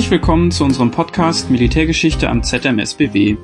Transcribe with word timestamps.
Herzlich 0.00 0.12
willkommen 0.12 0.50
zu 0.50 0.64
unserem 0.64 0.90
Podcast 0.90 1.50
Militärgeschichte 1.50 2.30
am 2.30 2.42
ZMSBW. 2.42 3.36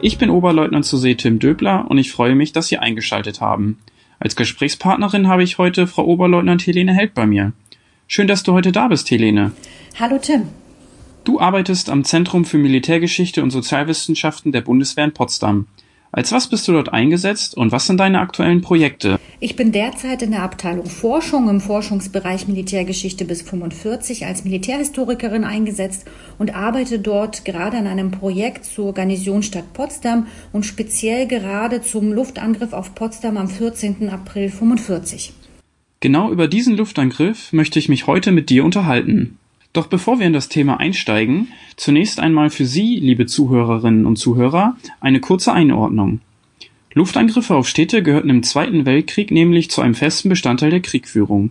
Ich 0.00 0.18
bin 0.18 0.30
Oberleutnant 0.30 0.84
zur 0.84 1.00
See 1.00 1.16
Tim 1.16 1.40
Döbler 1.40 1.90
und 1.90 1.98
ich 1.98 2.12
freue 2.12 2.36
mich, 2.36 2.52
dass 2.52 2.68
Sie 2.68 2.78
eingeschaltet 2.78 3.40
haben. 3.40 3.80
Als 4.20 4.36
Gesprächspartnerin 4.36 5.26
habe 5.26 5.42
ich 5.42 5.58
heute 5.58 5.88
Frau 5.88 6.04
Oberleutnant 6.04 6.64
Helene 6.64 6.94
Held 6.94 7.12
bei 7.14 7.26
mir. 7.26 7.54
Schön, 8.06 8.28
dass 8.28 8.44
du 8.44 8.52
heute 8.52 8.70
da 8.70 8.86
bist, 8.86 9.10
Helene. 9.10 9.50
Hallo 9.98 10.18
Tim. 10.22 10.42
Du 11.24 11.40
arbeitest 11.40 11.90
am 11.90 12.04
Zentrum 12.04 12.44
für 12.44 12.58
Militärgeschichte 12.58 13.42
und 13.42 13.50
Sozialwissenschaften 13.50 14.52
der 14.52 14.60
Bundeswehr 14.60 15.06
in 15.06 15.12
Potsdam. 15.12 15.66
Als 16.16 16.32
was 16.32 16.48
bist 16.48 16.66
du 16.66 16.72
dort 16.72 16.94
eingesetzt 16.94 17.54
und 17.58 17.72
was 17.72 17.86
sind 17.86 18.00
deine 18.00 18.20
aktuellen 18.20 18.62
Projekte? 18.62 19.20
Ich 19.38 19.54
bin 19.54 19.70
derzeit 19.70 20.22
in 20.22 20.30
der 20.30 20.44
Abteilung 20.44 20.86
Forschung 20.86 21.50
im 21.50 21.60
Forschungsbereich 21.60 22.48
Militärgeschichte 22.48 23.26
bis 23.26 23.42
45 23.42 24.24
als 24.24 24.42
Militärhistorikerin 24.42 25.44
eingesetzt 25.44 26.06
und 26.38 26.54
arbeite 26.54 27.00
dort 27.00 27.44
gerade 27.44 27.76
an 27.76 27.86
einem 27.86 28.12
Projekt 28.12 28.64
zur 28.64 28.94
Garnisonstadt 28.94 29.74
Potsdam 29.74 30.26
und 30.54 30.64
speziell 30.64 31.26
gerade 31.26 31.82
zum 31.82 32.14
Luftangriff 32.14 32.72
auf 32.72 32.94
Potsdam 32.94 33.36
am 33.36 33.48
14. 33.48 34.08
April 34.08 34.48
45. 34.48 35.34
Genau 36.00 36.32
über 36.32 36.48
diesen 36.48 36.78
Luftangriff 36.78 37.52
möchte 37.52 37.78
ich 37.78 37.90
mich 37.90 38.06
heute 38.06 38.32
mit 38.32 38.48
dir 38.48 38.64
unterhalten. 38.64 39.36
Doch 39.72 39.86
bevor 39.86 40.18
wir 40.18 40.26
in 40.26 40.32
das 40.32 40.48
Thema 40.48 40.80
einsteigen, 40.80 41.48
zunächst 41.76 42.20
einmal 42.20 42.50
für 42.50 42.64
Sie, 42.64 42.96
liebe 42.96 43.26
Zuhörerinnen 43.26 44.06
und 44.06 44.16
Zuhörer, 44.16 44.76
eine 45.00 45.20
kurze 45.20 45.52
Einordnung. 45.52 46.20
Luftangriffe 46.94 47.54
auf 47.54 47.68
Städte 47.68 48.02
gehörten 48.02 48.30
im 48.30 48.42
Zweiten 48.42 48.86
Weltkrieg 48.86 49.30
nämlich 49.30 49.70
zu 49.70 49.82
einem 49.82 49.94
festen 49.94 50.30
Bestandteil 50.30 50.70
der 50.70 50.80
Kriegführung. 50.80 51.50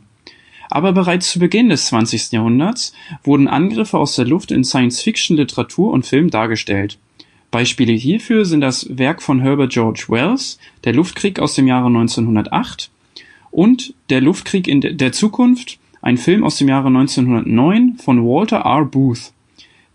Aber 0.71 0.91
bereits 0.91 1.29
zu 1.29 1.37
Beginn 1.37 1.69
des 1.69 1.85
20. 1.85 2.31
Jahrhunderts 2.31 2.93
wurden 3.23 3.47
Angriffe 3.47 3.99
aus 3.99 4.15
der 4.15 4.25
Luft 4.25 4.51
in 4.51 4.63
Science-Fiction-Literatur 4.63 5.91
und 5.91 6.07
Film 6.07 6.31
dargestellt. 6.31 6.97
Beispiele 7.51 7.93
hierfür 7.93 8.45
sind 8.45 8.61
das 8.61 8.97
Werk 8.97 9.21
von 9.21 9.39
Herbert 9.39 9.71
George 9.71 10.05
Wells, 10.09 10.57
Der 10.83 10.93
Luftkrieg 10.93 11.39
aus 11.39 11.53
dem 11.53 11.67
Jahre 11.67 11.87
1908 11.87 12.89
und 13.51 13.93
Der 14.09 14.21
Luftkrieg 14.21 14.67
in 14.67 14.81
der 14.81 15.11
Zukunft 15.11 15.77
ein 16.05 16.17
Film 16.17 16.43
aus 16.43 16.57
dem 16.57 16.67
Jahre 16.67 16.87
1909 16.89 17.95
von 17.97 18.23
Walter 18.23 18.57
R. 18.57 18.85
Booth. 18.85 19.33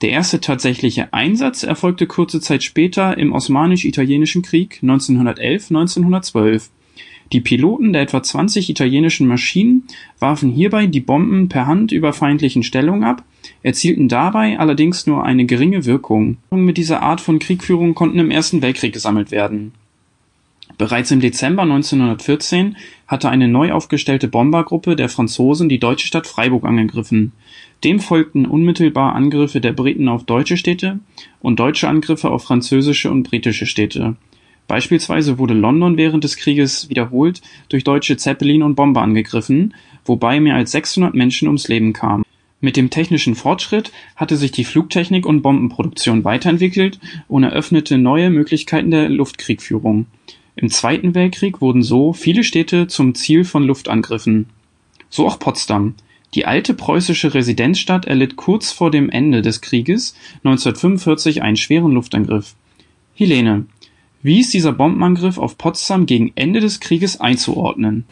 Der 0.03 0.11
erste 0.11 0.41
tatsächliche 0.41 1.13
Einsatz 1.15 1.63
erfolgte 1.63 2.09
kurze 2.09 2.41
Zeit 2.41 2.65
später 2.65 3.17
im 3.17 3.33
Osmanisch-Italienischen 3.33 4.43
Krieg 4.43 4.81
1911/1912. 4.83 6.71
Die 7.33 7.41
Piloten 7.41 7.93
der 7.93 8.03
etwa 8.03 8.25
20 8.25 8.71
italienischen 8.71 9.29
Maschinen 9.29 9.85
warfen 10.19 10.51
hierbei 10.51 10.87
die 10.87 10.99
Bomben 10.99 11.49
per 11.49 11.69
Hand 11.69 11.93
über 11.93 12.13
feindlichen 12.13 12.65
Stellungen 12.65 13.05
ab, 13.05 13.23
erzielten 13.63 14.09
dabei 14.09 14.59
allerdings 14.59 15.07
nur 15.07 15.25
eine 15.25 15.47
geringe 15.47 15.85
Wirkung. 15.85 16.39
Mit 16.51 16.77
dieser 16.77 17.03
Art 17.03 17.21
von 17.21 17.39
Kriegführung 17.39 17.95
konnten 17.95 18.19
im 18.19 18.33
Ersten 18.33 18.63
Weltkrieg 18.63 18.93
gesammelt 18.93 19.31
werden 19.31 19.71
Bereits 20.81 21.11
im 21.11 21.21
Dezember 21.21 21.65
1914 21.65 22.75
hatte 23.07 23.29
eine 23.29 23.49
neu 23.49 23.71
aufgestellte 23.71 24.29
Bombergruppe 24.29 24.97
der 24.97 25.11
Franzosen 25.11 25.69
die 25.69 25.79
deutsche 25.79 26.07
Stadt 26.07 26.27
Freiburg 26.27 26.65
angegriffen. 26.65 27.33
Dem 27.85 28.01
folgten 28.01 28.47
unmittelbar 28.47 29.15
Angriffe 29.15 29.61
der 29.61 29.75
Briten 29.75 30.09
auf 30.09 30.25
deutsche 30.25 30.57
Städte 30.57 30.99
und 31.41 31.61
deutsche 31.61 31.87
Angriffe 31.87 32.31
auf 32.31 32.45
französische 32.45 33.11
und 33.11 33.25
britische 33.25 33.67
Städte. 33.67 34.17
Beispielsweise 34.69 35.37
wurde 35.37 35.53
London 35.53 35.99
während 35.99 36.25
des 36.25 36.39
Krieges 36.39 36.89
wiederholt 36.89 37.43
durch 37.69 37.85
deutsche 37.85 38.17
Zeppelin 38.17 38.63
und 38.63 38.75
Bomber 38.75 39.03
angegriffen, 39.03 39.75
wobei 40.07 40.41
mehr 40.41 40.55
als 40.55 40.73
600 40.73 41.15
Menschen 41.15 41.47
ums 41.47 41.69
Leben 41.69 41.93
kamen. 41.93 42.25
Mit 42.63 42.79
dem 42.79 42.89
technischen 42.89 43.35
Fortschritt 43.35 43.93
hatte 44.17 44.39
sich 44.39 44.51
die 44.51 44.65
Flugtechnik 44.65 45.27
und 45.27 45.43
Bombenproduktion 45.43 46.25
weiterentwickelt 46.25 46.99
und 47.29 47.43
eröffnete 47.43 47.99
neue 47.99 48.31
Möglichkeiten 48.31 48.91
der 48.91 49.11
Luftkriegführung. 49.11 50.07
Im 50.61 50.69
Zweiten 50.69 51.15
Weltkrieg 51.15 51.63
wurden 51.63 51.83
so 51.83 52.13
viele 52.13 52.45
Städte 52.45 52.87
zum 52.87 53.15
Ziel 53.15 53.45
von 53.45 53.63
Luftangriffen. 53.63 54.45
So 55.09 55.27
auch 55.27 55.39
Potsdam. 55.39 55.95
Die 56.35 56.45
alte 56.45 56.75
preußische 56.75 57.33
Residenzstadt 57.33 58.05
erlitt 58.05 58.37
kurz 58.37 58.71
vor 58.71 58.91
dem 58.91 59.09
Ende 59.09 59.41
des 59.41 59.63
Krieges 59.63 60.15
1945 60.45 61.41
einen 61.41 61.57
schweren 61.57 61.93
Luftangriff. 61.93 62.57
Helene, 63.15 63.65
wie 64.23 64.41
ist 64.41 64.53
dieser 64.53 64.73
Bombenangriff 64.73 65.39
auf 65.39 65.57
Potsdam 65.57 66.05
gegen 66.05 66.31
Ende 66.35 66.61
des 66.61 66.81
Krieges 66.81 67.19
einzuordnen? 67.23 68.05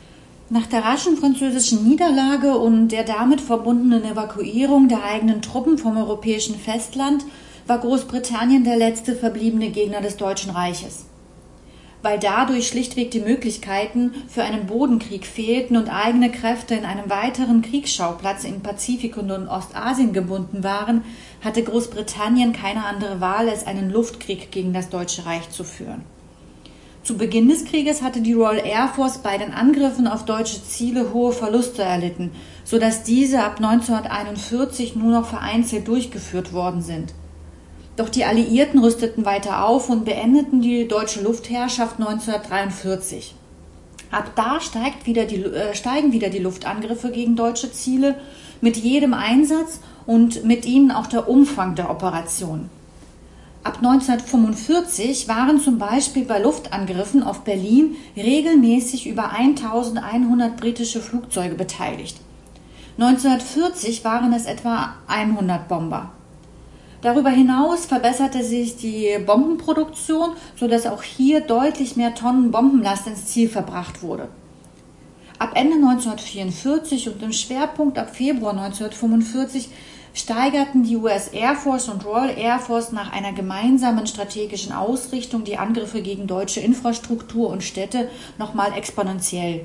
Nach 0.49 0.67
der 0.67 0.83
raschen 0.83 1.19
französischen 1.19 1.87
Niederlage 1.87 2.57
und 2.57 2.89
der 2.89 3.05
damit 3.05 3.43
verbundenen 3.43 4.05
Evakuierung 4.05 4.89
der 4.89 5.05
eigenen 5.05 5.43
Truppen 5.43 5.77
vom 5.77 5.99
europäischen 5.99 6.55
Festland 6.55 7.27
war 7.67 7.79
Großbritannien 7.79 8.65
der 8.65 8.79
letzte 8.79 9.15
verbliebene 9.15 9.69
Gegner 9.69 10.01
des 10.01 10.17
Deutschen 10.17 10.51
Reiches 10.51 11.05
weil 12.03 12.19
dadurch 12.19 12.69
schlichtweg 12.69 13.11
die 13.11 13.21
Möglichkeiten 13.21 14.13
für 14.29 14.43
einen 14.43 14.67
Bodenkrieg 14.67 15.27
fehlten 15.27 15.77
und 15.77 15.89
eigene 15.89 16.31
Kräfte 16.31 16.75
in 16.75 16.85
einem 16.85 17.11
weiteren 17.11 17.63
Kriegsschauplatz 17.63 18.45
im 18.45 18.61
Pazifik 18.61 19.17
und 19.17 19.31
Ostasien 19.31 20.13
gebunden 20.13 20.63
waren, 20.63 21.03
hatte 21.43 21.63
Großbritannien 21.63 22.53
keine 22.53 22.85
andere 22.85 23.21
Wahl, 23.21 23.49
als 23.49 23.67
einen 23.67 23.91
Luftkrieg 23.91 24.51
gegen 24.51 24.73
das 24.73 24.89
Deutsche 24.89 25.27
Reich 25.27 25.51
zu 25.51 25.65
führen. 25.65 26.03
Zu 27.09 27.17
Beginn 27.17 27.49
des 27.49 27.65
Krieges 27.65 28.03
hatte 28.03 28.21
die 28.21 28.35
Royal 28.35 28.67
Air 28.67 28.89
Force 28.95 29.19
bei 29.19 29.39
den 29.39 29.55
Angriffen 29.55 30.07
auf 30.07 30.27
deutsche 30.27 30.63
Ziele 30.63 31.15
hohe 31.15 31.33
Verluste 31.33 31.83
erlitten, 31.83 32.33
so 32.65 32.79
dass 32.79 33.03
diese 33.03 33.43
ab 33.43 33.57
1941 33.57 34.95
nur 34.95 35.13
noch 35.13 35.27
vereinzelt 35.27 35.89
durchgeführt 35.89 36.53
worden 36.53 36.83
sind. 36.83 37.15
Doch 37.99 38.09
die 38.09 38.25
Alliierten 38.25 38.79
rüsteten 38.79 39.25
weiter 39.25 39.65
auf 39.65 39.91
und 39.91 40.05
beendeten 40.05 40.61
die 40.63 40.87
deutsche 40.87 41.21
Luftherrschaft 41.21 41.99
1943. 41.99 43.35
Ab 44.13 44.31
da 44.37 44.61
wieder 45.05 45.25
die, 45.25 45.43
äh, 45.43 45.75
steigen 45.75 46.13
wieder 46.13 46.31
die 46.31 46.39
Luftangriffe 46.39 47.11
gegen 47.11 47.35
deutsche 47.35 47.73
Ziele 47.73 48.15
mit 48.61 48.77
jedem 48.77 49.15
Einsatz 49.15 49.81
und 50.07 50.45
mit 50.45 50.65
ihnen 50.65 50.93
auch 50.93 51.09
der 51.09 51.29
Umfang 51.29 51.75
der 51.75 51.91
Operation. 51.91 52.71
Ab 53.65 53.79
1945 53.79 55.27
waren 55.27 55.59
zum 55.59 55.79
Beispiel 55.79 56.25
bei 56.25 56.39
Luftangriffen 56.39 57.25
auf 57.25 57.41
Berlin 57.41 57.97
regelmäßig 58.17 59.09
über 59.09 59.33
1100 59.33 60.57
britische 60.57 61.01
Flugzeuge 61.01 61.57
beteiligt. 61.57 62.17
1940 62.97 64.05
waren 64.05 64.33
es 64.33 64.47
etwa 64.47 64.95
100 65.09 65.67
Bomber. 65.67 66.13
Darüber 67.01 67.31
hinaus 67.31 67.87
verbesserte 67.87 68.43
sich 68.43 68.77
die 68.77 69.19
Bombenproduktion, 69.25 70.31
sodass 70.57 70.87
auch 70.87 71.03
hier 71.03 71.41
deutlich 71.41 71.97
mehr 71.97 72.15
Tonnen 72.15 72.51
Bombenlast 72.51 73.07
ins 73.07 73.27
Ziel 73.27 73.49
verbracht 73.49 74.03
wurde. 74.03 74.29
Ab 75.39 75.53
Ende 75.55 75.77
1944 75.77 77.09
und 77.09 77.23
im 77.23 77.33
Schwerpunkt 77.33 77.97
ab 77.97 78.17
Februar 78.17 78.51
1945 78.53 79.69
steigerten 80.13 80.83
die 80.83 80.97
US 80.97 81.29
Air 81.29 81.55
Force 81.55 81.89
und 81.89 82.05
Royal 82.05 82.37
Air 82.37 82.59
Force 82.59 82.91
nach 82.91 83.13
einer 83.13 83.33
gemeinsamen 83.33 84.09
strategischen 84.09 84.73
Ausrichtung 84.73 85.45
die 85.45 85.57
Angriffe 85.57 86.03
gegen 86.03 86.27
deutsche 86.27 86.59
Infrastruktur 86.59 87.51
und 87.51 87.63
Städte 87.63 88.09
nochmal 88.37 88.73
exponentiell. 88.77 89.61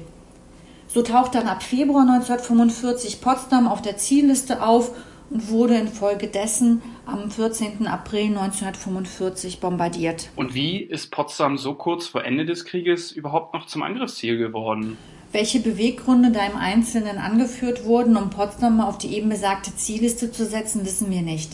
So 0.88 1.02
taucht 1.02 1.34
dann 1.34 1.48
ab 1.48 1.64
Februar 1.64 2.04
1945 2.04 3.20
Potsdam 3.20 3.68
auf 3.68 3.82
der 3.82 3.98
Zielliste 3.98 4.62
auf 4.62 4.92
und 5.34 5.50
wurde 5.50 5.76
infolgedessen 5.76 6.84
am 7.08 7.32
14. 7.32 7.88
April 7.88 8.28
1945 8.28 9.60
bombardiert. 9.60 10.30
Und 10.36 10.54
wie 10.54 10.78
ist 10.78 11.10
Potsdam 11.10 11.58
so 11.58 11.74
kurz 11.74 12.06
vor 12.06 12.24
Ende 12.24 12.46
des 12.46 12.66
Krieges 12.66 13.12
überhaupt 13.12 13.54
noch 13.54 13.66
zum 13.66 13.82
Angriffsziel 13.82 14.38
geworden? 14.38 14.98
Welche 15.32 15.60
Beweggründe 15.60 16.32
da 16.32 16.46
im 16.46 16.56
Einzelnen 16.56 17.18
angeführt 17.18 17.86
wurden, 17.86 18.16
um 18.16 18.30
Potsdam 18.30 18.80
auf 18.80 19.00
die 19.00 19.16
eben 19.16 19.30
besagte 19.30 19.76
Zielliste 19.76 20.32
zu 20.32 20.46
setzen, 20.46 20.86
wissen 20.86 21.10
wir 21.10 21.24
nicht. 21.24 21.54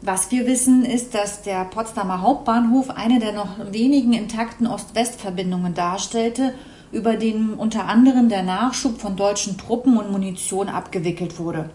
Was 0.00 0.30
wir 0.30 0.46
wissen, 0.46 0.84
ist, 0.86 1.14
dass 1.14 1.42
der 1.42 1.66
Potsdamer 1.66 2.22
Hauptbahnhof 2.22 2.88
eine 2.90 3.20
der 3.20 3.32
noch 3.32 3.72
wenigen 3.72 4.14
intakten 4.14 4.66
Ost-West-Verbindungen 4.66 5.74
darstellte, 5.74 6.54
über 6.90 7.16
den 7.16 7.54
unter 7.54 7.86
anderem 7.86 8.30
der 8.30 8.42
Nachschub 8.42 8.98
von 8.98 9.16
deutschen 9.16 9.58
Truppen 9.58 9.98
und 9.98 10.10
Munition 10.10 10.70
abgewickelt 10.70 11.38
wurde. 11.38 11.70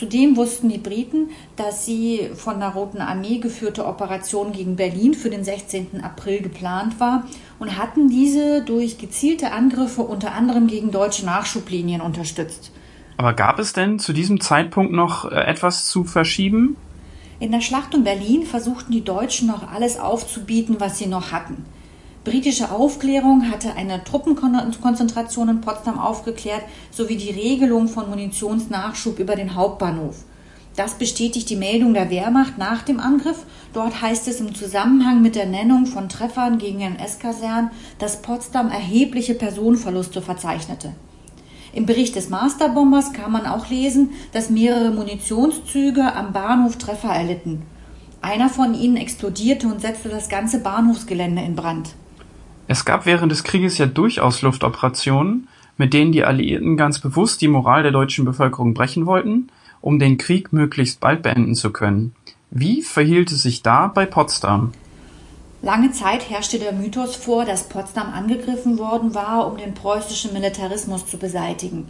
Zudem 0.00 0.38
wussten 0.38 0.70
die 0.70 0.78
Briten, 0.78 1.28
dass 1.56 1.84
sie 1.84 2.30
von 2.34 2.58
der 2.58 2.70
Roten 2.70 3.02
Armee 3.02 3.36
geführte 3.36 3.84
Operation 3.84 4.50
gegen 4.50 4.74
Berlin 4.74 5.12
für 5.12 5.28
den 5.28 5.44
16. 5.44 6.02
April 6.02 6.40
geplant 6.40 6.98
war 6.98 7.24
und 7.58 7.76
hatten 7.76 8.08
diese 8.08 8.62
durch 8.62 8.96
gezielte 8.96 9.52
Angriffe 9.52 10.00
unter 10.00 10.32
anderem 10.32 10.68
gegen 10.68 10.90
deutsche 10.90 11.26
Nachschublinien 11.26 12.00
unterstützt. 12.00 12.72
Aber 13.18 13.34
gab 13.34 13.58
es 13.58 13.74
denn 13.74 13.98
zu 13.98 14.14
diesem 14.14 14.40
Zeitpunkt 14.40 14.90
noch 14.90 15.30
äh, 15.30 15.34
etwas 15.34 15.84
zu 15.84 16.04
verschieben? 16.04 16.78
In 17.38 17.52
der 17.52 17.60
Schlacht 17.60 17.94
um 17.94 18.02
Berlin 18.02 18.44
versuchten 18.44 18.92
die 18.92 19.04
Deutschen 19.04 19.48
noch 19.48 19.70
alles 19.70 20.00
aufzubieten, 20.00 20.76
was 20.78 20.96
sie 20.96 21.08
noch 21.08 21.30
hatten. 21.30 21.66
Britische 22.22 22.70
Aufklärung 22.70 23.50
hatte 23.50 23.76
eine 23.76 24.04
Truppenkonzentration 24.04 25.48
in 25.48 25.60
Potsdam 25.62 25.98
aufgeklärt, 25.98 26.62
sowie 26.90 27.16
die 27.16 27.30
Regelung 27.30 27.88
von 27.88 28.10
Munitionsnachschub 28.10 29.18
über 29.18 29.36
den 29.36 29.54
Hauptbahnhof. 29.54 30.24
Das 30.76 30.94
bestätigt 30.94 31.48
die 31.48 31.56
Meldung 31.56 31.94
der 31.94 32.10
Wehrmacht 32.10 32.58
nach 32.58 32.82
dem 32.82 33.00
Angriff. 33.00 33.44
Dort 33.72 34.02
heißt 34.02 34.28
es 34.28 34.40
im 34.40 34.54
Zusammenhang 34.54 35.22
mit 35.22 35.34
der 35.34 35.46
Nennung 35.46 35.86
von 35.86 36.10
Treffern 36.10 36.58
gegen 36.58 36.80
NS-Kasernen, 36.80 37.70
dass 37.98 38.20
Potsdam 38.20 38.70
erhebliche 38.70 39.34
Personenverluste 39.34 40.20
verzeichnete. 40.20 40.92
Im 41.72 41.86
Bericht 41.86 42.16
des 42.16 42.28
Masterbombers 42.28 43.14
kann 43.14 43.32
man 43.32 43.46
auch 43.46 43.70
lesen, 43.70 44.10
dass 44.32 44.50
mehrere 44.50 44.90
Munitionszüge 44.90 46.14
am 46.14 46.34
Bahnhof 46.34 46.76
Treffer 46.76 47.14
erlitten. 47.14 47.62
Einer 48.20 48.50
von 48.50 48.74
ihnen 48.74 48.98
explodierte 48.98 49.68
und 49.68 49.80
setzte 49.80 50.10
das 50.10 50.28
ganze 50.28 50.58
Bahnhofsgelände 50.60 51.40
in 51.42 51.56
Brand. 51.56 51.94
Es 52.70 52.84
gab 52.84 53.04
während 53.04 53.32
des 53.32 53.42
Krieges 53.42 53.78
ja 53.78 53.86
durchaus 53.86 54.42
Luftoperationen, 54.42 55.48
mit 55.76 55.92
denen 55.92 56.12
die 56.12 56.22
Alliierten 56.22 56.76
ganz 56.76 57.00
bewusst 57.00 57.40
die 57.40 57.48
Moral 57.48 57.82
der 57.82 57.90
deutschen 57.90 58.24
Bevölkerung 58.24 58.74
brechen 58.74 59.06
wollten, 59.06 59.48
um 59.80 59.98
den 59.98 60.18
Krieg 60.18 60.52
möglichst 60.52 61.00
bald 61.00 61.22
beenden 61.22 61.56
zu 61.56 61.72
können. 61.72 62.14
Wie 62.52 62.82
verhielt 62.82 63.32
es 63.32 63.42
sich 63.42 63.62
da 63.64 63.88
bei 63.88 64.06
Potsdam? 64.06 64.70
Lange 65.62 65.90
Zeit 65.90 66.30
herrschte 66.30 66.60
der 66.60 66.70
Mythos 66.70 67.16
vor, 67.16 67.44
dass 67.44 67.68
Potsdam 67.68 68.12
angegriffen 68.12 68.78
worden 68.78 69.16
war, 69.16 69.50
um 69.50 69.58
den 69.58 69.74
preußischen 69.74 70.32
Militarismus 70.32 71.08
zu 71.08 71.18
beseitigen. 71.18 71.88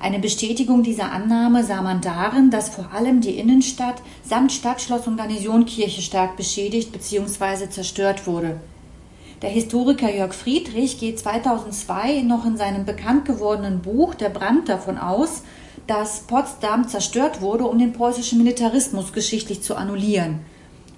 Eine 0.00 0.18
Bestätigung 0.18 0.82
dieser 0.82 1.12
Annahme 1.12 1.64
sah 1.64 1.80
man 1.80 2.02
darin, 2.02 2.50
dass 2.50 2.68
vor 2.68 2.92
allem 2.92 3.22
die 3.22 3.38
Innenstadt 3.38 4.02
samt 4.22 4.52
Stadtschloss 4.52 5.06
und 5.06 5.16
Garnisonkirche 5.16 6.02
stark 6.02 6.36
beschädigt 6.36 6.92
bzw. 6.92 7.70
zerstört 7.70 8.26
wurde. 8.26 8.60
Der 9.42 9.48
Historiker 9.48 10.14
Jörg 10.14 10.34
Friedrich 10.34 11.00
geht 11.00 11.18
2002 11.18 12.20
noch 12.20 12.44
in 12.44 12.58
seinem 12.58 12.84
bekannt 12.84 13.24
gewordenen 13.24 13.80
Buch 13.80 14.14
Der 14.14 14.28
Brand 14.28 14.68
davon 14.68 14.98
aus, 14.98 15.44
dass 15.86 16.20
Potsdam 16.20 16.86
zerstört 16.86 17.40
wurde, 17.40 17.64
um 17.64 17.78
den 17.78 17.94
preußischen 17.94 18.36
Militarismus 18.36 19.14
geschichtlich 19.14 19.62
zu 19.62 19.76
annullieren 19.76 20.40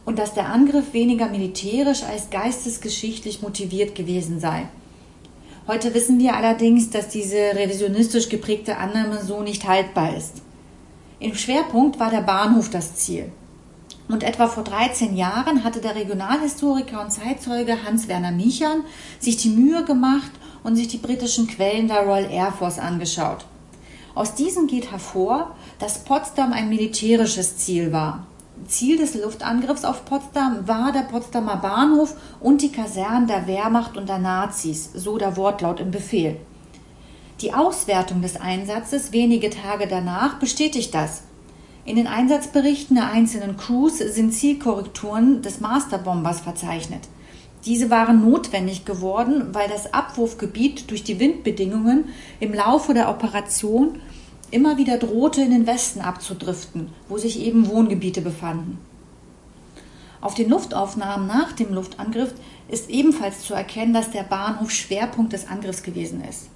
und 0.05 0.19
dass 0.19 0.35
der 0.35 0.47
Angriff 0.49 0.93
weniger 0.93 1.29
militärisch 1.29 2.03
als 2.03 2.31
geistesgeschichtlich 2.31 3.43
motiviert 3.43 3.95
gewesen 3.95 4.41
sei. 4.41 4.67
Heute 5.69 5.95
wissen 5.95 6.19
wir 6.19 6.35
allerdings, 6.35 6.91
dass 6.91 7.07
diese 7.07 7.37
revisionistisch 7.37 8.29
geprägte 8.29 8.79
Annahme 8.79 9.23
so 9.23 9.43
nicht 9.43 9.69
haltbar 9.69 10.17
ist. 10.17 10.43
Im 11.21 11.37
Schwerpunkt 11.37 12.01
war 12.01 12.11
der 12.11 12.23
Bahnhof 12.23 12.71
das 12.71 12.97
Ziel. 12.97 13.31
Und 14.13 14.25
etwa 14.25 14.47
vor 14.47 14.63
13 14.63 15.17
Jahren 15.17 15.65
hatte 15.65 15.81
der 15.81 15.95
Regionalhistoriker 15.95 17.01
und 17.01 17.11
Zeitzeuge 17.11 17.83
Hans-Werner 17.83 18.31
Michern 18.31 18.85
sich 19.19 19.39
die 19.39 19.49
Mühe 19.49 19.87
gemacht 19.87 20.31
und 20.63 20.77
sich 20.77 20.89
die 20.89 20.99
britischen 20.99 21.47
Quellen 21.47 21.89
der 21.89 22.03
Royal 22.03 22.31
Air 22.31 22.53
Force 22.53 22.79
angeschaut. 22.79 23.47
Aus 24.15 24.35
diesen 24.35 24.67
geht 24.67 24.91
hervor, 24.91 25.57
dass 25.79 26.05
Potsdam 26.05 26.53
ein 26.53 26.69
militärisches 26.69 27.57
Ziel 27.57 27.91
war. 27.91 28.27
Ziel 28.67 28.99
des 28.99 29.15
Luftangriffs 29.15 29.87
auf 29.87 30.05
Potsdam 30.05 30.69
war 30.69 30.93
der 30.93 31.05
Potsdamer 31.05 31.57
Bahnhof 31.57 32.15
und 32.39 32.61
die 32.61 32.71
Kasernen 32.71 33.27
der 33.27 33.47
Wehrmacht 33.47 33.97
und 33.97 34.11
der 34.11 34.19
Nazis, 34.19 34.91
so 34.93 35.17
der 35.17 35.39
Wortlaut 35.39 35.81
im 35.81 35.91
Befehl. 35.91 36.37
Die 37.41 37.55
Auswertung 37.55 38.21
des 38.21 38.39
Einsatzes 38.39 39.13
wenige 39.13 39.49
Tage 39.49 39.87
danach 39.87 40.35
bestätigt 40.35 40.95
das. 40.95 41.23
In 41.85 41.97
den 41.97 42.07
Einsatzberichten 42.07 42.95
der 42.95 43.11
einzelnen 43.11 43.57
Crews 43.57 43.99
sind 43.99 44.33
Zielkorrekturen 44.33 45.43
des 45.43 45.61
Masterbombers 45.61 46.41
verzeichnet. 46.41 47.09
Diese 47.65 47.91
waren 47.91 48.29
notwendig 48.29 48.85
geworden, 48.85 49.49
weil 49.53 49.69
das 49.69 49.93
Abwurfgebiet 49.93 50.91
durch 50.91 51.03
die 51.03 51.19
Windbedingungen 51.19 52.05
im 52.39 52.55
Laufe 52.55 52.95
der 52.95 53.09
Operation 53.09 54.01
immer 54.53 54.77
wieder 54.77 54.97
drohte, 54.97 55.43
in 55.43 55.51
den 55.51 55.67
Westen 55.67 56.01
abzudriften, 56.01 56.89
wo 57.09 57.19
sich 57.19 57.41
eben 57.41 57.69
Wohngebiete 57.69 58.21
befanden. 58.21 58.79
Auf 60.21 60.35
den 60.35 60.51
Luftaufnahmen 60.51 61.27
nach 61.27 61.51
dem 61.51 61.75
Luftangriff 61.75 62.33
ist 62.69 62.91
ebenfalls 62.91 63.41
zu 63.41 63.55
erkennen, 63.55 63.93
dass 63.93 64.13
der 64.13 64.23
Bahnhof 64.23 64.71
Schwerpunkt 64.71 65.33
des 65.33 65.49
Angriffs 65.49 65.83
gewesen 65.83 66.23
ist. 66.23 66.49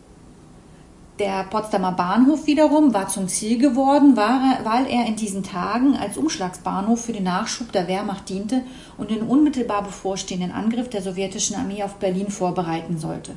Der 1.18 1.44
Potsdamer 1.44 1.92
Bahnhof 1.92 2.46
wiederum 2.46 2.92
war 2.92 3.08
zum 3.08 3.26
Ziel 3.26 3.56
geworden, 3.56 4.18
weil 4.18 4.86
er 4.86 5.06
in 5.06 5.16
diesen 5.16 5.42
Tagen 5.42 5.96
als 5.96 6.18
Umschlagsbahnhof 6.18 7.06
für 7.06 7.14
den 7.14 7.22
Nachschub 7.22 7.72
der 7.72 7.88
Wehrmacht 7.88 8.28
diente 8.28 8.62
und 8.98 9.10
den 9.10 9.22
unmittelbar 9.22 9.82
bevorstehenden 9.82 10.52
Angriff 10.52 10.90
der 10.90 11.00
sowjetischen 11.00 11.56
Armee 11.56 11.82
auf 11.82 11.94
Berlin 11.94 12.30
vorbereiten 12.30 12.98
sollte. 12.98 13.32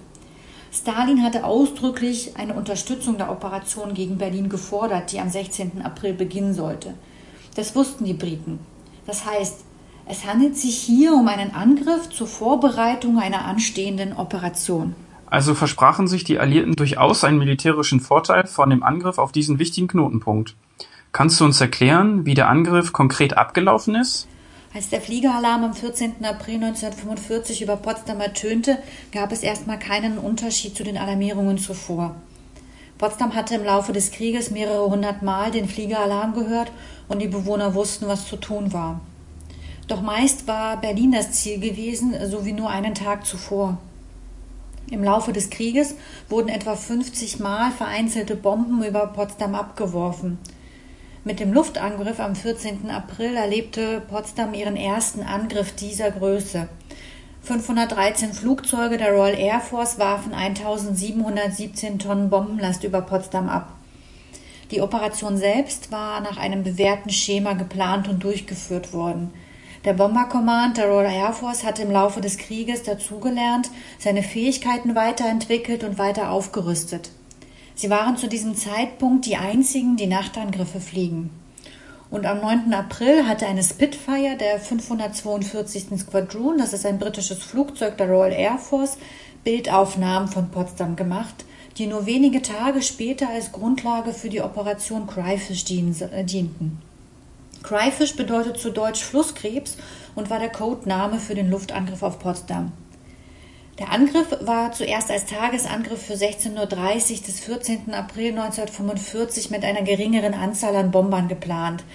Stalin 0.74 1.24
hatte 1.24 1.46
ausdrücklich 1.46 2.34
eine 2.38 2.54
Unterstützung 2.54 3.18
der 3.18 3.32
Operation 3.32 3.94
gegen 3.94 4.18
Berlin 4.18 4.50
gefordert, 4.50 5.14
die 5.14 5.22
am 5.22 5.30
16. 5.30 5.82
April 5.82 6.14
beginnen 6.14 6.54
sollte. 6.54 6.96
Das 7.56 7.78
wussten 7.78 8.04
die 8.04 8.14
Briten. 8.14 8.60
Das 9.08 9.26
heißt, 9.26 9.62
es 10.06 10.26
handelt 10.26 10.58
sich 10.58 10.78
hier 10.78 11.14
um 11.14 11.30
einen 11.30 11.54
Angriff 11.54 12.10
zur 12.10 12.28
Vorbereitung 12.28 13.20
einer 13.20 13.46
anstehenden 13.46 14.12
Operation. 14.12 14.96
Also 15.30 15.54
versprachen 15.54 16.08
sich 16.08 16.24
die 16.24 16.40
Alliierten 16.40 16.76
durchaus 16.76 17.24
einen 17.24 17.38
militärischen 17.38 18.00
Vorteil 18.00 18.48
von 18.48 18.70
dem 18.70 18.84
Angriff 18.84 19.20
auf 19.20 19.32
diesen 19.32 19.60
wichtigen 19.60 19.88
Knotenpunkt. 19.88 20.56
Kannst 21.12 21.40
du 21.40 21.46
uns 21.46 21.62
erklären, 21.62 22.26
wie 22.26 22.34
der 22.34 22.50
Angriff 22.50 22.94
konkret 22.94 23.38
abgelaufen 23.38 23.96
ist? 23.96 24.28
Als 24.74 24.90
der 24.90 25.02
Fliegeralarm 25.02 25.64
am 25.64 25.74
14. 25.74 26.24
April 26.24 26.56
1945 26.56 27.64
über 27.64 27.76
Potsdam 27.76 28.22
ertönte, 28.22 28.78
gab 29.12 29.32
es 29.32 29.42
erstmal 29.42 29.80
keinen 29.80 30.20
Unterschied 30.20 30.76
zu 30.76 30.84
den 30.84 30.98
Alarmierungen 30.98 31.58
zuvor. 31.58 32.16
Potsdam 33.00 33.34
hatte 33.34 33.56
im 33.56 33.64
Laufe 33.64 33.94
des 33.94 34.12
Krieges 34.12 34.52
mehrere 34.52 34.90
hundert 34.90 35.24
Mal 35.24 35.52
den 35.52 35.68
Fliegeralarm 35.68 36.34
gehört 36.34 36.72
und 37.08 37.20
die 37.20 37.28
Bewohner 37.28 37.74
wussten, 37.74 38.08
was 38.08 38.28
zu 38.28 38.36
tun 38.36 38.74
war. 38.74 39.00
Doch 39.88 40.02
meist 40.02 40.48
war 40.48 40.78
Berlin 40.78 41.14
das 41.14 41.32
Ziel 41.32 41.60
gewesen, 41.60 42.14
so 42.30 42.46
wie 42.46 42.54
nur 42.54 42.70
einen 42.70 42.94
Tag 42.94 43.26
zuvor. 43.26 43.80
Im 44.92 45.04
Laufe 45.04 45.34
des 45.34 45.52
Krieges 45.52 45.96
wurden 46.30 46.50
etwa 46.50 46.76
50 46.76 47.40
Mal 47.40 47.72
vereinzelte 47.72 48.36
Bomben 48.36 48.84
über 48.84 49.06
Potsdam 49.08 49.54
abgeworfen. 49.54 50.40
Mit 51.24 51.40
dem 51.40 51.54
Luftangriff 51.54 52.20
am 52.20 52.36
14. 52.36 52.90
April 52.90 53.36
erlebte 53.36 54.02
Potsdam 54.02 54.54
ihren 54.54 54.76
ersten 54.76 55.22
Angriff 55.22 55.76
dieser 55.76 56.10
Größe. 56.10 56.70
513 57.44 58.34
Flugzeuge 58.34 58.98
der 58.98 59.12
Royal 59.12 59.38
Air 59.38 59.60
Force 59.60 60.00
warfen 60.00 60.34
1717 60.34 62.00
Tonnen 62.00 62.30
Bombenlast 62.30 62.84
über 62.84 63.02
Potsdam 63.02 63.48
ab. 63.48 63.74
Die 64.72 64.82
Operation 64.82 65.38
selbst 65.38 65.92
war 65.92 66.22
nach 66.22 66.38
einem 66.38 66.64
bewährten 66.64 67.12
Schema 67.12 67.54
geplant 67.54 68.08
und 68.08 68.24
durchgeführt 68.24 68.94
worden. 68.94 69.32
Der 69.86 69.94
Bomber 69.94 70.26
Command 70.26 70.76
der 70.76 70.88
Royal 70.88 71.10
Air 71.10 71.32
Force 71.32 71.64
hatte 71.64 71.84
im 71.84 71.92
Laufe 71.92 72.20
des 72.20 72.38
Krieges 72.38 72.84
dazugelernt, 72.84 73.70
seine 73.98 74.24
Fähigkeiten 74.24 74.94
weiterentwickelt 74.94 75.86
und 75.86 75.98
weiter 75.98 76.32
aufgerüstet. 76.32 77.12
Sie 77.76 77.90
waren 77.90 78.18
zu 78.18 78.28
diesem 78.28 78.58
Zeitpunkt 78.58 79.26
die 79.26 79.38
einzigen, 79.38 79.96
die 79.96 80.08
Nachtangriffe 80.08 80.82
fliegen. 80.82 81.30
Und 82.12 82.26
am 82.26 82.42
9. 82.42 82.74
April 82.74 83.26
hatte 83.26 83.48
eine 83.48 83.64
Spitfire 83.64 84.36
der 84.38 84.60
542. 84.60 85.98
Squadron, 85.98 86.58
das 86.58 86.74
ist 86.74 86.86
ein 86.86 87.00
britisches 87.00 87.42
Flugzeug 87.42 87.98
der 87.98 88.10
Royal 88.10 88.34
Air 88.34 88.58
Force, 88.58 88.98
Bildaufnahmen 89.46 90.28
von 90.28 90.50
Potsdam 90.50 90.98
gemacht, 90.98 91.46
die 91.78 91.88
nur 91.88 92.06
wenige 92.06 92.42
Tage 92.42 92.82
später 92.82 93.30
als 93.30 93.54
Grundlage 93.54 94.12
für 94.12 94.28
die 94.28 94.42
Operation 94.42 95.08
Cryfish 95.08 95.64
dienten. 95.64 96.89
Cryfish 97.64 98.16
bedeutet 98.16 98.58
zu 98.58 98.72
Deutsch 98.72 99.04
Flusskrebs 99.04 99.78
und 100.16 100.30
war 100.30 100.40
der 100.40 100.50
Codename 100.50 101.20
für 101.20 101.36
den 101.36 101.50
Luftangriff 101.50 102.04
auf 102.04 102.20
Potsdam. 102.20 102.72
Der 103.80 103.92
Angriff 103.92 104.36
war 104.42 104.74
zuerst 104.74 105.10
als 105.10 105.26
Tagesangriff 105.26 106.06
für 106.06 106.14
16.30 106.14 106.58
Uhr 106.58 107.26
des 107.26 107.40
14. 107.40 107.94
April 107.94 108.32
1945 108.32 109.52
mit 109.52 109.64
einer 109.64 109.84
geringeren 109.84 110.34
Anzahl 110.34 110.76
an 110.76 110.92
Bombern 110.92 111.30
geplant. 111.30 111.86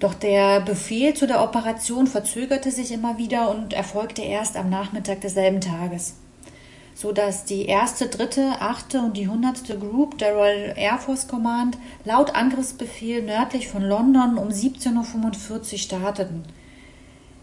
Doch 0.00 0.14
der 0.14 0.60
Befehl 0.60 1.14
zu 1.14 1.26
der 1.26 1.42
Operation 1.42 2.06
verzögerte 2.06 2.70
sich 2.70 2.92
immer 2.92 3.18
wieder 3.18 3.50
und 3.50 3.72
erfolgte 3.72 4.22
erst 4.22 4.56
am 4.56 4.68
Nachmittag 4.68 5.20
desselben 5.20 5.60
Tages. 5.60 6.14
So 7.00 7.12
dass 7.12 7.44
die 7.44 7.66
erste, 7.66 8.08
dritte, 8.08 8.56
achte 8.58 8.98
und 8.98 9.16
die 9.16 9.28
hundertste 9.28 9.78
Group 9.78 10.18
der 10.18 10.34
Royal 10.34 10.74
Air 10.76 10.98
Force 10.98 11.28
Command 11.28 11.78
laut 12.04 12.34
Angriffsbefehl 12.34 13.22
nördlich 13.22 13.68
von 13.68 13.84
London 13.84 14.36
um 14.36 14.48
17.45 14.48 15.72
Uhr 15.72 15.78
starteten. 15.78 16.42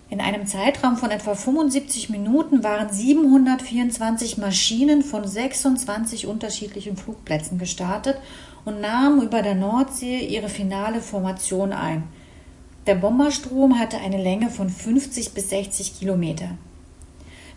In 0.09 0.19
einem 0.19 0.45
Zeitraum 0.45 0.97
von 0.97 1.09
etwa 1.09 1.35
75 1.35 2.09
Minuten 2.09 2.65
waren 2.65 2.91
724 2.91 4.37
Maschinen 4.39 5.01
von 5.03 5.25
26 5.25 6.27
unterschiedlichen 6.27 6.97
Flugplätzen 6.97 7.57
gestartet 7.57 8.17
und 8.65 8.81
nahmen 8.81 9.21
über 9.21 9.41
der 9.41 9.55
Nordsee 9.55 10.19
ihre 10.19 10.49
finale 10.49 10.99
Formation 10.99 11.71
ein. 11.71 12.03
Der 12.87 12.95
Bomberstrom 12.95 13.79
hatte 13.79 13.99
eine 13.99 14.21
Länge 14.21 14.49
von 14.49 14.69
50 14.69 15.33
bis 15.33 15.49
60 15.49 15.97
Kilometer. 15.97 16.57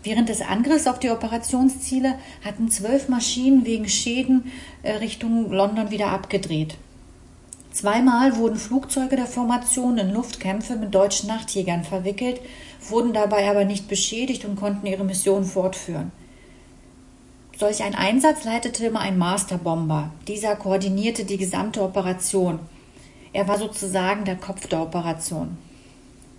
Während 0.03 0.29
des 0.29 0.41
Angriffs 0.43 0.87
auf 0.87 1.01
die 1.01 1.11
Operationsziele 1.11 2.15
hatten 2.45 2.71
zwölf 2.71 3.09
Maschinen 3.09 3.67
wegen 3.67 3.89
Schäden 3.89 4.53
äh, 4.83 4.93
Richtung 4.93 5.51
London 5.51 5.91
wieder 5.91 6.09
abgedreht. 6.09 6.77
Zweimal 7.73 8.37
wurden 8.37 8.57
Flugzeuge 8.57 9.17
der 9.17 9.27
Formation 9.27 9.99
in 9.99 10.13
Luftkämpfe 10.13 10.77
mit 10.77 10.95
deutschen 10.95 11.29
Nachtjägern 11.29 11.85
verwickelt, 11.85 12.41
wurden 12.89 13.13
dabei 13.13 13.49
aber 13.51 13.65
nicht 13.65 13.89
beschädigt 13.89 14.45
und 14.45 14.57
konnten 14.57 14.87
ihre 14.87 15.05
Mission 15.05 15.45
fortführen. 15.45 16.11
Solch 17.57 17.83
ein 17.83 17.95
Einsatz 17.95 18.45
leitete 18.45 18.87
immer 18.87 19.01
ein 19.01 19.19
Masterbomber. 19.19 20.13
Dieser 20.29 20.55
koordinierte 20.55 21.25
die 21.25 21.39
gesamte 21.39 21.83
Operation. 21.83 22.61
Er 23.33 23.49
war 23.49 23.59
sozusagen 23.59 24.25
der 24.25 24.37
Kopf 24.37 24.69
der 24.69 24.81
Operation. 24.81 25.59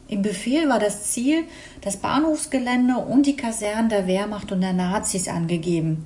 Im 0.10 0.22
Befehl 0.22 0.68
war 0.68 0.80
das 0.80 1.12
Ziel, 1.12 1.44
das 1.82 1.98
Bahnhofsgelände 1.98 2.98
und 2.98 3.26
die 3.26 3.38
Kasernen 3.38 3.90
der 3.90 4.08
Wehrmacht 4.08 4.52
und 4.52 4.60
der 4.60 4.74
Nazis 4.74 5.30
angegeben 5.30 6.06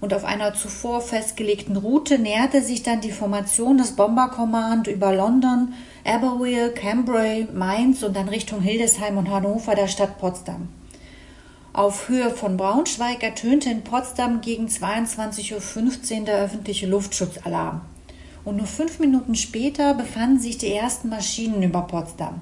und 0.00 0.14
auf 0.14 0.24
einer 0.24 0.54
zuvor 0.54 1.00
festgelegten 1.00 1.76
Route 1.76 2.18
näherte 2.18 2.62
sich 2.62 2.82
dann 2.82 3.00
die 3.00 3.10
Formation 3.10 3.78
des 3.78 3.96
Bomber 3.96 4.28
Command 4.28 4.86
über 4.86 5.12
London, 5.12 5.74
Aberwill, 6.04 6.70
Cambrai, 6.70 7.48
Mainz 7.52 8.02
und 8.02 8.14
dann 8.14 8.28
Richtung 8.28 8.60
Hildesheim 8.60 9.18
und 9.18 9.30
Hannover 9.30 9.74
der 9.74 9.88
Stadt 9.88 10.18
Potsdam. 10.18 10.68
Auf 11.72 12.08
Höhe 12.08 12.30
von 12.30 12.56
Braunschweig 12.56 13.22
ertönte 13.22 13.70
in 13.70 13.82
Potsdam 13.82 14.40
gegen 14.40 14.66
22.15 14.66 16.20
Uhr 16.20 16.24
der 16.24 16.38
öffentliche 16.38 16.86
Luftschutzalarm. 16.86 17.82
Und 18.44 18.56
nur 18.56 18.66
fünf 18.66 18.98
Minuten 18.98 19.34
später 19.34 19.94
befanden 19.94 20.40
sich 20.40 20.58
die 20.58 20.72
ersten 20.72 21.08
Maschinen 21.08 21.62
über 21.62 21.82
Potsdam. 21.82 22.40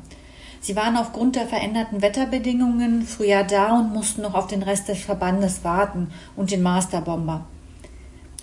Sie 0.67 0.75
waren 0.75 0.97
aufgrund 0.97 1.37
der 1.37 1.47
veränderten 1.47 2.03
Wetterbedingungen 2.03 3.03
früher 3.03 3.45
da 3.45 3.79
und 3.79 3.93
mussten 3.93 4.23
noch 4.23 4.35
auf 4.35 4.49
den 4.49 4.65
Rest 4.65 4.89
des 4.89 4.99
Verbandes 4.99 5.63
warten 5.63 6.09
und 6.35 6.51
den 6.51 6.61
Masterbomber. 6.61 7.47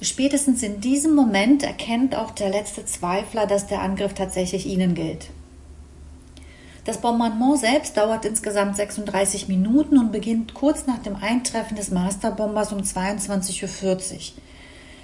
Spätestens 0.01 0.63
in 0.63 0.79
diesem 0.79 1.15
Moment 1.15 1.63
erkennt 1.63 2.15
auch 2.15 2.31
der 2.31 2.47
letzte 2.47 2.85
Zweifler, 2.85 3.45
dass 3.45 3.67
der 3.67 3.81
Angriff 3.81 4.13
tatsächlich 4.13 4.65
ihnen 4.65 4.95
gilt. 4.95 5.31
Das 6.85 7.01
Bombardement 7.01 7.59
selbst 7.59 7.97
dauert 7.97 8.23
insgesamt 8.23 8.77
36 8.77 9.49
Minuten 9.49 9.97
und 9.97 10.13
beginnt 10.13 10.53
kurz 10.53 10.87
nach 10.87 10.99
dem 10.99 11.17
Eintreffen 11.17 11.75
des 11.75 11.91
Masterbombers 11.91 12.71
um 12.71 12.79
22.40 12.79 14.13
Uhr. 14.13 14.19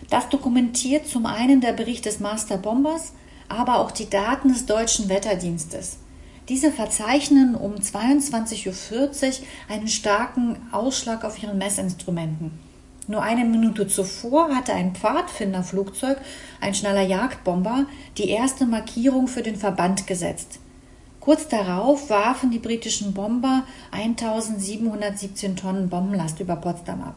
Das 0.09 0.29
dokumentiert 0.29 1.05
zum 1.05 1.25
einen 1.25 1.59
der 1.59 1.73
Bericht 1.73 2.05
des 2.05 2.21
Masterbombers, 2.21 3.11
aber 3.49 3.79
auch 3.79 3.91
die 3.91 4.09
Daten 4.09 4.53
des 4.53 4.65
deutschen 4.65 5.09
Wetterdienstes. 5.09 5.97
Diese 6.49 6.71
verzeichnen 6.71 7.53
um 7.53 7.75
22.40 7.75 8.67
Uhr 8.67 9.33
einen 9.69 9.87
starken 9.87 10.57
Ausschlag 10.71 11.23
auf 11.23 11.41
ihren 11.41 11.59
Messinstrumenten. 11.59 12.51
Nur 13.07 13.21
eine 13.21 13.45
Minute 13.45 13.87
zuvor 13.87 14.55
hatte 14.55 14.73
ein 14.73 14.95
Pfadfinderflugzeug, 14.95 16.17
ein 16.59 16.73
schneller 16.73 17.01
Jagdbomber, 17.01 17.85
die 18.17 18.29
erste 18.29 18.65
Markierung 18.65 19.27
für 19.27 19.43
den 19.43 19.55
Verband 19.55 20.07
gesetzt. 20.07 20.59
Kurz 21.19 21.47
darauf 21.47 22.09
warfen 22.09 22.49
die 22.49 22.59
britischen 22.59 23.13
Bomber 23.13 23.63
1717 23.91 25.55
Tonnen 25.55 25.89
Bombenlast 25.89 26.39
über 26.39 26.55
Potsdam 26.55 27.03
ab. 27.03 27.15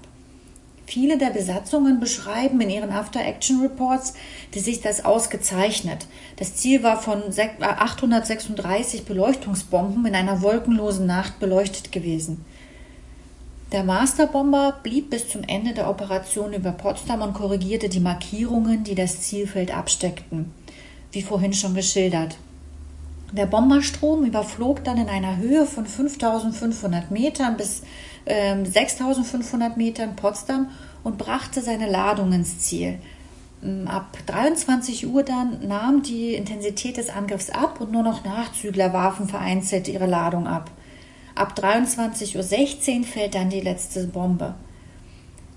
Viele 0.87 1.17
der 1.17 1.31
Besatzungen 1.31 2.01
beschreiben 2.01 2.61
in 2.61 2.71
ihren 2.71 2.91
After-Action-Reports 2.91 4.15
die 4.55 4.61
sich 4.61 4.81
das 4.81 5.05
ausgezeichnet. 5.05 6.07
Das 6.37 6.57
Ziel 6.57 6.83
war 6.83 7.01
von 7.01 7.23
836 7.29 9.01
äh, 9.01 9.05
Beleuchtungsbomben 9.05 10.05
in 10.07 10.15
einer 10.15 10.43
wolkenlosen 10.43 11.07
Nacht 11.07 11.39
beleuchtet 11.39 11.93
gewesen. 11.93 12.45
Der 13.73 13.85
Masterbomber 13.85 14.81
blieb 14.83 15.09
bis 15.09 15.31
zum 15.31 15.43
Ende 15.45 15.73
der 15.73 15.89
Operation 15.89 16.53
über 16.53 16.73
Potsdam 16.73 17.23
und 17.23 17.33
korrigierte 17.33 17.89
die 17.89 18.01
Markierungen, 18.01 18.85
die 18.85 18.95
das 18.95 19.23
Zielfeld 19.23 19.75
absteckten, 19.75 20.53
wie 21.11 21.23
vorhin 21.23 21.55
schon 21.55 21.75
geschildert. 21.75 22.37
Der 23.33 23.47
Bomberstrom 23.47 24.27
überflog 24.27 24.85
dann 24.85 24.99
in 24.99 25.09
einer 25.09 25.39
Höhe 25.39 25.65
von 25.65 25.87
5500 25.87 27.11
Metern 27.11 27.57
bis 27.57 27.81
äh, 28.25 28.65
6500 28.65 29.77
Metern 29.77 30.17
Potsdam 30.17 30.71
und 31.05 31.19
brachte 31.19 31.61
seine 31.63 31.91
Ladung 31.91 32.33
ins 32.33 32.59
Ziel. 32.61 32.99
Ähm, 33.63 33.89
ab 33.89 34.19
23 34.27 35.07
Uhr 35.07 35.23
dann 35.23 35.67
nahm 35.67 36.03
die 36.03 36.35
Intensität 36.35 36.97
des 36.97 37.11
Angriffs 37.11 37.51
ab 37.51 37.81
und 37.81 37.93
nur 37.93 38.03
noch 38.03 38.25
Nachzügler 38.25 38.93
warfen 38.93 39.29
vereinzelt 39.29 39.89
ihre 39.89 40.07
Ladung 40.07 40.47
ab. 40.47 40.71
Ab 41.35 41.55
23.16 41.57 42.99
Uhr 42.99 43.05
fällt 43.05 43.35
dann 43.35 43.51
die 43.51 43.61
letzte 43.61 44.07
Bombe. 44.07 44.55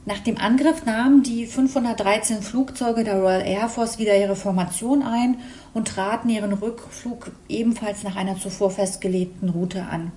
Nach 0.07 0.19
dem 0.19 0.37
Angriff 0.37 0.85
nahmen 0.85 1.23
die 1.23 1.47
513 1.47 2.43
Flugzeuge 2.43 3.03
der 3.03 3.19
Royal 3.19 3.41
Air 3.41 3.69
Force 3.69 3.97
wieder 3.97 4.15
ihre 4.15 4.35
Formation 4.35 5.01
ein 5.01 5.37
und 5.73 5.87
traten 5.87 6.29
ihren 6.29 6.53
Rückflug 6.53 7.31
ebenfalls 7.49 8.03
nach 8.03 8.15
einer 8.15 8.37
zuvor 8.37 8.69
festgelegten 8.69 9.49
Route 9.49 9.83
an. 9.83 10.11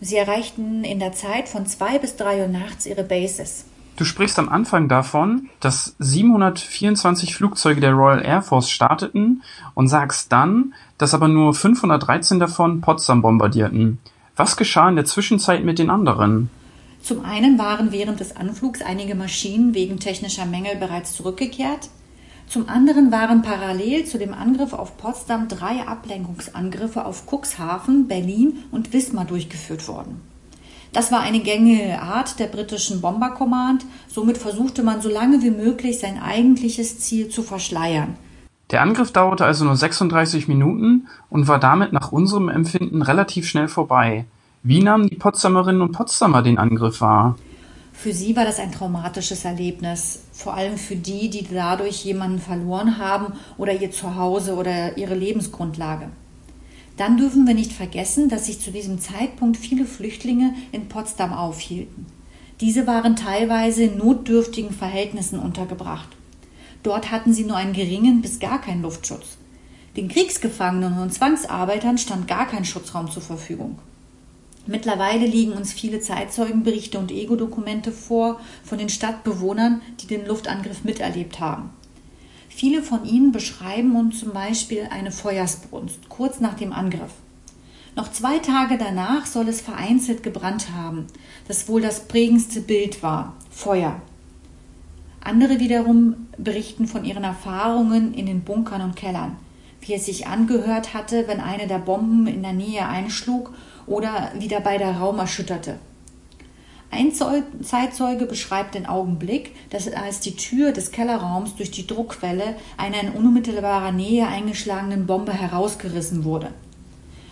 Sie 0.00 0.16
erreichten 0.16 0.84
in 0.84 0.98
der 0.98 1.12
Zeit 1.12 1.48
von 1.48 1.66
zwei 1.66 1.98
bis 1.98 2.16
drei 2.16 2.42
Uhr 2.42 2.48
nachts 2.48 2.86
ihre 2.86 3.04
Bases. 3.04 3.64
Du 3.96 4.04
sprichst 4.04 4.38
am 4.40 4.48
Anfang 4.48 4.88
davon, 4.88 5.48
dass 5.60 5.94
724 6.00 7.34
Flugzeuge 7.36 7.80
der 7.80 7.92
Royal 7.92 8.24
Air 8.24 8.42
Force 8.42 8.68
starteten 8.68 9.42
und 9.74 9.86
sagst 9.86 10.32
dann, 10.32 10.74
dass 10.98 11.14
aber 11.14 11.28
nur 11.28 11.54
513 11.54 12.40
davon 12.40 12.80
Potsdam 12.80 13.22
bombardierten. 13.22 13.98
Was 14.34 14.56
geschah 14.56 14.88
in 14.88 14.96
der 14.96 15.04
Zwischenzeit 15.04 15.64
mit 15.64 15.78
den 15.78 15.90
anderen? 15.90 16.50
Zum 17.02 17.24
einen 17.24 17.56
waren 17.58 17.92
während 17.92 18.18
des 18.18 18.34
Anflugs 18.34 18.82
einige 18.82 19.14
Maschinen 19.14 19.74
wegen 19.74 20.00
technischer 20.00 20.46
Mängel 20.46 20.74
bereits 20.76 21.14
zurückgekehrt. 21.14 21.88
Zum 22.46 22.68
anderen 22.68 23.10
waren 23.10 23.42
parallel 23.42 24.04
zu 24.04 24.18
dem 24.18 24.34
Angriff 24.34 24.72
auf 24.72 24.96
Potsdam 24.96 25.48
drei 25.48 25.86
Ablenkungsangriffe 25.86 27.04
auf 27.04 27.24
Cuxhaven, 27.26 28.06
Berlin 28.06 28.58
und 28.70 28.92
Wismar 28.92 29.24
durchgeführt 29.24 29.88
worden. 29.88 30.20
Das 30.92 31.10
war 31.10 31.20
eine 31.20 31.40
gängige 31.40 32.00
Art 32.00 32.38
der 32.38 32.46
britischen 32.46 33.00
Bomber 33.00 33.30
Command. 33.30 33.84
Somit 34.06 34.38
versuchte 34.38 34.84
man 34.84 35.00
so 35.00 35.08
lange 35.08 35.42
wie 35.42 35.50
möglich 35.50 35.98
sein 35.98 36.22
eigentliches 36.22 37.00
Ziel 37.00 37.28
zu 37.28 37.42
verschleiern. 37.42 38.14
Der 38.70 38.80
Angriff 38.80 39.12
dauerte 39.12 39.44
also 39.44 39.64
nur 39.64 39.76
36 39.76 40.46
Minuten 40.46 41.08
und 41.30 41.48
war 41.48 41.58
damit 41.58 41.92
nach 41.92 42.12
unserem 42.12 42.48
Empfinden 42.48 43.02
relativ 43.02 43.46
schnell 43.46 43.66
vorbei. 43.66 44.24
Wie 44.62 44.82
nahmen 44.82 45.08
die 45.08 45.16
Potsdamerinnen 45.16 45.82
und 45.82 45.92
Potsdamer 45.92 46.42
den 46.42 46.58
Angriff 46.58 47.00
wahr? 47.00 47.36
Für 47.94 48.12
sie 48.12 48.36
war 48.36 48.44
das 48.44 48.58
ein 48.58 48.72
traumatisches 48.72 49.44
Erlebnis, 49.46 50.24
vor 50.32 50.54
allem 50.54 50.76
für 50.76 50.96
die, 50.96 51.30
die 51.30 51.46
dadurch 51.50 52.04
jemanden 52.04 52.40
verloren 52.40 52.98
haben 52.98 53.34
oder 53.56 53.72
ihr 53.72 53.92
Zuhause 53.92 54.56
oder 54.56 54.98
ihre 54.98 55.14
Lebensgrundlage. 55.14 56.10
Dann 56.98 57.16
dürfen 57.16 57.46
wir 57.46 57.54
nicht 57.54 57.72
vergessen, 57.72 58.28
dass 58.28 58.46
sich 58.46 58.60
zu 58.60 58.70
diesem 58.70 59.00
Zeitpunkt 59.00 59.56
viele 59.56 59.86
Flüchtlinge 59.86 60.54
in 60.70 60.88
Potsdam 60.88 61.32
aufhielten. 61.32 62.06
Diese 62.60 62.86
waren 62.86 63.16
teilweise 63.16 63.84
in 63.84 63.96
notdürftigen 63.96 64.72
Verhältnissen 64.72 65.38
untergebracht. 65.38 66.08
Dort 66.82 67.10
hatten 67.10 67.32
sie 67.32 67.44
nur 67.44 67.56
einen 67.56 67.72
geringen 67.72 68.20
bis 68.20 68.38
gar 68.38 68.60
keinen 68.60 68.82
Luftschutz. 68.82 69.38
Den 69.96 70.08
Kriegsgefangenen 70.08 70.98
und 70.98 71.14
Zwangsarbeitern 71.14 71.98
stand 71.98 72.28
gar 72.28 72.46
kein 72.46 72.64
Schutzraum 72.64 73.10
zur 73.10 73.22
Verfügung. 73.22 73.78
Mittlerweile 74.66 75.26
liegen 75.26 75.52
uns 75.52 75.72
viele 75.72 76.00
Zeitzeugenberichte 76.00 76.98
und 76.98 77.10
Ego-Dokumente 77.10 77.92
vor 77.92 78.40
von 78.62 78.78
den 78.78 78.88
Stadtbewohnern, 78.88 79.82
die 80.00 80.06
den 80.06 80.26
Luftangriff 80.26 80.84
miterlebt 80.84 81.38
haben. 81.38 81.70
Viele 82.48 82.82
von 82.82 83.04
ihnen 83.04 83.32
beschreiben 83.32 83.94
uns 83.96 84.20
zum 84.20 84.32
Beispiel 84.32 84.88
eine 84.90 85.10
Feuersbrunst 85.10 86.08
kurz 86.08 86.40
nach 86.40 86.54
dem 86.54 86.72
Angriff. 86.72 87.12
Noch 87.96 88.10
zwei 88.10 88.38
Tage 88.38 88.78
danach 88.78 89.26
soll 89.26 89.48
es 89.48 89.60
vereinzelt 89.60 90.22
gebrannt 90.22 90.68
haben, 90.72 91.06
das 91.46 91.68
wohl 91.68 91.82
das 91.82 92.08
prägendste 92.08 92.60
Bild 92.60 93.02
war 93.02 93.34
Feuer. 93.50 94.00
Andere 95.20 95.60
wiederum 95.60 96.26
berichten 96.36 96.86
von 96.86 97.04
ihren 97.04 97.24
Erfahrungen 97.24 98.14
in 98.14 98.26
den 98.26 98.42
Bunkern 98.42 98.82
und 98.82 98.96
Kellern, 98.96 99.36
wie 99.80 99.94
es 99.94 100.06
sich 100.06 100.26
angehört 100.26 100.94
hatte, 100.94 101.28
wenn 101.28 101.40
eine 101.40 101.66
der 101.66 101.78
Bomben 101.78 102.26
in 102.26 102.42
der 102.42 102.52
Nähe 102.52 102.86
einschlug 102.86 103.52
oder 103.86 104.32
wieder 104.38 104.60
bei 104.60 104.78
der 104.78 104.98
Raum 104.98 105.18
erschütterte. 105.18 105.78
Ein 106.90 107.12
Zeitzeuge 107.12 108.26
beschreibt 108.26 108.76
den 108.76 108.86
Augenblick, 108.86 109.56
dass 109.70 109.92
als 109.92 110.20
die 110.20 110.36
Tür 110.36 110.70
des 110.70 110.92
Kellerraums 110.92 111.56
durch 111.56 111.72
die 111.72 111.88
Druckwelle 111.88 112.54
einer 112.76 113.00
in 113.00 113.10
unmittelbarer 113.10 113.90
Nähe 113.90 114.28
eingeschlagenen 114.28 115.06
Bombe 115.06 115.32
herausgerissen 115.32 116.22
wurde. 116.22 116.50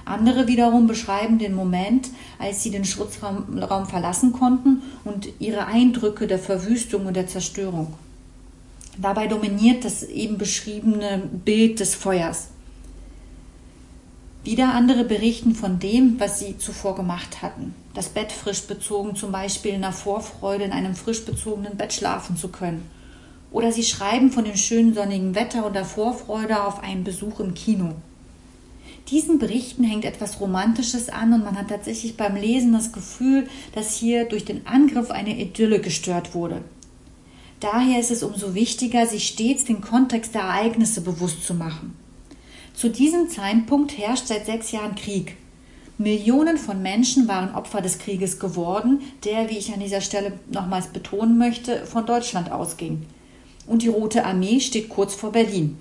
Andere 0.04 0.48
wiederum 0.48 0.88
beschreiben 0.88 1.38
den 1.38 1.54
Moment, 1.54 2.10
als 2.40 2.64
sie 2.64 2.72
den 2.72 2.84
Schutzraum 2.84 3.46
verlassen 3.86 4.32
konnten 4.32 4.82
und 5.04 5.28
ihre 5.38 5.66
Eindrücke 5.66 6.26
der 6.26 6.40
Verwüstung 6.40 7.06
und 7.06 7.14
der 7.14 7.28
Zerstörung. 7.28 7.94
Dabei 8.98 9.28
dominiert 9.28 9.84
das 9.84 10.02
eben 10.02 10.38
beschriebene 10.38 11.22
Bild 11.44 11.78
des 11.78 11.94
Feuers. 11.94 12.48
Wieder 14.44 14.74
andere 14.74 15.04
berichten 15.04 15.54
von 15.54 15.78
dem, 15.78 16.18
was 16.18 16.40
sie 16.40 16.58
zuvor 16.58 16.96
gemacht 16.96 17.42
hatten. 17.42 17.76
Das 17.94 18.08
Bett 18.08 18.32
frisch 18.32 18.62
bezogen, 18.62 19.14
zum 19.14 19.30
Beispiel 19.30 19.72
in 19.72 19.82
der 19.82 19.92
Vorfreude 19.92 20.64
in 20.64 20.72
einem 20.72 20.96
frisch 20.96 21.24
bezogenen 21.24 21.76
Bett 21.76 21.92
schlafen 21.92 22.36
zu 22.36 22.48
können. 22.48 22.90
Oder 23.52 23.70
sie 23.70 23.84
schreiben 23.84 24.32
von 24.32 24.44
dem 24.44 24.56
schönen 24.56 24.94
sonnigen 24.94 25.36
Wetter 25.36 25.64
und 25.64 25.76
der 25.76 25.84
Vorfreude 25.84 26.64
auf 26.64 26.82
einen 26.82 27.04
Besuch 27.04 27.38
im 27.38 27.54
Kino. 27.54 27.92
Diesen 29.10 29.38
Berichten 29.38 29.84
hängt 29.84 30.04
etwas 30.04 30.40
Romantisches 30.40 31.08
an 31.08 31.32
und 31.32 31.44
man 31.44 31.56
hat 31.56 31.68
tatsächlich 31.68 32.16
beim 32.16 32.34
Lesen 32.34 32.72
das 32.72 32.92
Gefühl, 32.92 33.48
dass 33.74 33.94
hier 33.94 34.24
durch 34.24 34.44
den 34.44 34.66
Angriff 34.66 35.10
eine 35.10 35.38
Idylle 35.40 35.80
gestört 35.80 36.34
wurde. 36.34 36.62
Daher 37.60 38.00
ist 38.00 38.10
es 38.10 38.24
umso 38.24 38.54
wichtiger, 38.54 39.06
sich 39.06 39.28
stets 39.28 39.64
den 39.64 39.82
Kontext 39.82 40.34
der 40.34 40.42
Ereignisse 40.42 41.00
bewusst 41.00 41.44
zu 41.44 41.54
machen. 41.54 41.96
Zu 42.74 42.88
diesem 42.90 43.28
Zeitpunkt 43.28 43.96
herrscht 43.96 44.26
seit 44.26 44.46
sechs 44.46 44.72
Jahren 44.72 44.94
Krieg. 44.94 45.36
Millionen 45.98 46.56
von 46.58 46.82
Menschen 46.82 47.28
waren 47.28 47.54
Opfer 47.54 47.80
des 47.80 47.98
Krieges 47.98 48.40
geworden, 48.40 49.00
der, 49.24 49.50
wie 49.50 49.58
ich 49.58 49.72
an 49.72 49.80
dieser 49.80 50.00
Stelle 50.00 50.32
nochmals 50.50 50.88
betonen 50.88 51.38
möchte, 51.38 51.86
von 51.86 52.06
Deutschland 52.06 52.50
ausging. 52.50 53.06
Und 53.66 53.82
die 53.82 53.88
Rote 53.88 54.24
Armee 54.24 54.60
steht 54.60 54.88
kurz 54.88 55.14
vor 55.14 55.32
Berlin. 55.32 55.76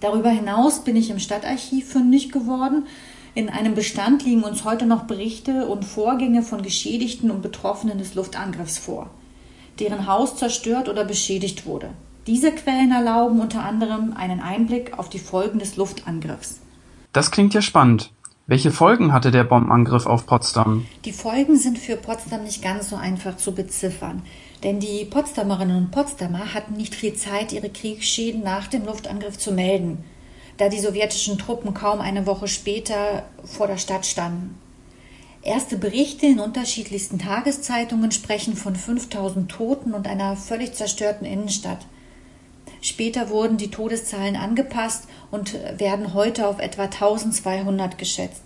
Darüber 0.00 0.30
hinaus 0.30 0.84
bin 0.84 0.96
ich 0.96 1.10
im 1.10 1.18
Stadtarchiv 1.18 1.88
fündig 1.88 2.32
geworden. 2.32 2.86
In 3.34 3.50
einem 3.50 3.74
Bestand 3.74 4.24
liegen 4.24 4.44
uns 4.44 4.64
heute 4.64 4.86
noch 4.86 5.04
Berichte 5.04 5.66
und 5.66 5.84
Vorgänge 5.84 6.42
von 6.42 6.62
Geschädigten 6.62 7.30
und 7.30 7.42
Betroffenen 7.42 7.98
des 7.98 8.14
Luftangriffs 8.14 8.78
vor 8.78 9.10
deren 9.78 10.06
Haus 10.06 10.36
zerstört 10.36 10.88
oder 10.88 11.04
beschädigt 11.04 11.66
wurde. 11.66 11.90
Diese 12.26 12.50
Quellen 12.50 12.90
erlauben 12.90 13.38
unter 13.38 13.62
anderem 13.62 14.12
einen 14.16 14.40
Einblick 14.40 14.98
auf 14.98 15.08
die 15.08 15.20
Folgen 15.20 15.60
des 15.60 15.76
Luftangriffs. 15.76 16.58
Das 17.12 17.30
klingt 17.30 17.54
ja 17.54 17.62
spannend. 17.62 18.10
Welche 18.48 18.72
Folgen 18.72 19.12
hatte 19.12 19.30
der 19.30 19.44
Bombenangriff 19.44 20.06
auf 20.06 20.26
Potsdam? 20.26 20.86
Die 21.04 21.12
Folgen 21.12 21.56
sind 21.56 21.78
für 21.78 21.96
Potsdam 21.96 22.42
nicht 22.42 22.62
ganz 22.62 22.90
so 22.90 22.96
einfach 22.96 23.36
zu 23.36 23.54
beziffern, 23.54 24.22
denn 24.64 24.80
die 24.80 25.04
Potsdamerinnen 25.04 25.76
und 25.76 25.90
Potsdamer 25.92 26.52
hatten 26.52 26.74
nicht 26.74 26.96
viel 26.96 27.14
Zeit, 27.14 27.52
ihre 27.52 27.70
Kriegsschäden 27.70 28.42
nach 28.42 28.66
dem 28.66 28.86
Luftangriff 28.86 29.38
zu 29.38 29.52
melden, 29.52 30.04
da 30.58 30.68
die 30.68 30.80
sowjetischen 30.80 31.38
Truppen 31.38 31.74
kaum 31.74 32.00
eine 32.00 32.26
Woche 32.26 32.48
später 32.48 33.24
vor 33.44 33.68
der 33.68 33.78
Stadt 33.78 34.04
standen. 34.04 34.58
Erste 35.42 35.76
Berichte 35.76 36.26
in 36.26 36.40
unterschiedlichsten 36.40 37.20
Tageszeitungen 37.20 38.10
sprechen 38.10 38.56
von 38.56 38.74
5000 38.74 39.48
Toten 39.48 39.94
und 39.94 40.08
einer 40.08 40.36
völlig 40.36 40.74
zerstörten 40.74 41.24
Innenstadt. 41.24 41.86
Später 42.86 43.30
wurden 43.30 43.56
die 43.56 43.72
Todeszahlen 43.72 44.36
angepasst 44.36 45.08
und 45.32 45.54
werden 45.76 46.14
heute 46.14 46.46
auf 46.46 46.60
etwa 46.60 46.84
1200 46.84 47.98
geschätzt. 47.98 48.44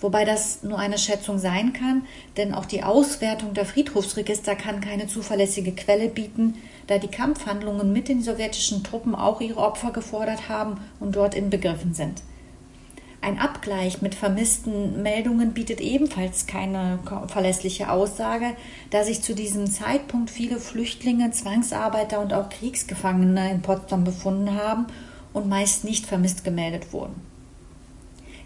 Wobei 0.00 0.24
das 0.24 0.64
nur 0.64 0.76
eine 0.76 0.98
Schätzung 0.98 1.38
sein 1.38 1.72
kann, 1.72 2.02
denn 2.36 2.52
auch 2.52 2.64
die 2.64 2.82
Auswertung 2.82 3.54
der 3.54 3.64
Friedhofsregister 3.64 4.56
kann 4.56 4.80
keine 4.80 5.06
zuverlässige 5.06 5.70
Quelle 5.70 6.08
bieten, 6.08 6.56
da 6.88 6.98
die 6.98 7.06
Kampfhandlungen 7.06 7.92
mit 7.92 8.08
den 8.08 8.24
sowjetischen 8.24 8.82
Truppen 8.82 9.14
auch 9.14 9.40
ihre 9.40 9.60
Opfer 9.60 9.92
gefordert 9.92 10.48
haben 10.48 10.80
und 10.98 11.14
dort 11.14 11.36
inbegriffen 11.36 11.94
sind. 11.94 12.22
Ein 13.22 13.38
Abgleich 13.38 14.00
mit 14.00 14.14
vermissten 14.14 15.02
Meldungen 15.02 15.52
bietet 15.52 15.80
ebenfalls 15.80 16.46
keine 16.46 16.98
verlässliche 17.26 17.90
Aussage, 17.90 18.56
da 18.88 19.04
sich 19.04 19.20
zu 19.20 19.34
diesem 19.34 19.70
Zeitpunkt 19.70 20.30
viele 20.30 20.58
Flüchtlinge, 20.58 21.30
Zwangsarbeiter 21.30 22.20
und 22.20 22.32
auch 22.32 22.48
Kriegsgefangene 22.48 23.50
in 23.50 23.60
Potsdam 23.60 24.04
befunden 24.04 24.54
haben 24.54 24.86
und 25.34 25.50
meist 25.50 25.84
nicht 25.84 26.06
vermisst 26.06 26.44
gemeldet 26.44 26.94
wurden. 26.94 27.14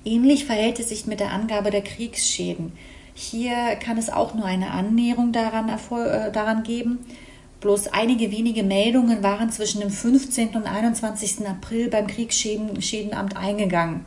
Ähnlich 0.04 0.44
verhält 0.44 0.80
es 0.80 0.88
sich 0.88 1.06
mit 1.06 1.20
der 1.20 1.30
Angabe 1.32 1.70
der 1.70 1.82
Kriegsschäden. 1.82 2.72
Hier 3.14 3.76
kann 3.76 3.96
es 3.96 4.10
auch 4.10 4.34
nur 4.34 4.44
eine 4.44 4.72
Annäherung 4.72 5.30
daran, 5.30 5.68
äh, 5.68 6.32
daran 6.32 6.64
geben. 6.64 6.98
Bloß 7.60 7.88
einige 7.88 8.32
wenige 8.32 8.64
Meldungen 8.64 9.22
waren 9.22 9.50
zwischen 9.50 9.80
dem 9.80 9.90
15. 9.90 10.56
und 10.56 10.66
21. 10.66 11.46
April 11.46 11.88
beim 11.88 12.08
Kriegsschädenamt 12.08 13.36
eingegangen. 13.36 14.04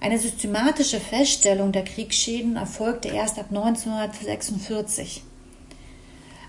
Eine 0.00 0.18
systematische 0.18 0.98
Feststellung 1.00 1.72
der 1.72 1.84
Kriegsschäden 1.84 2.56
erfolgte 2.56 3.08
erst 3.08 3.38
ab 3.38 3.46
1946. 3.48 5.22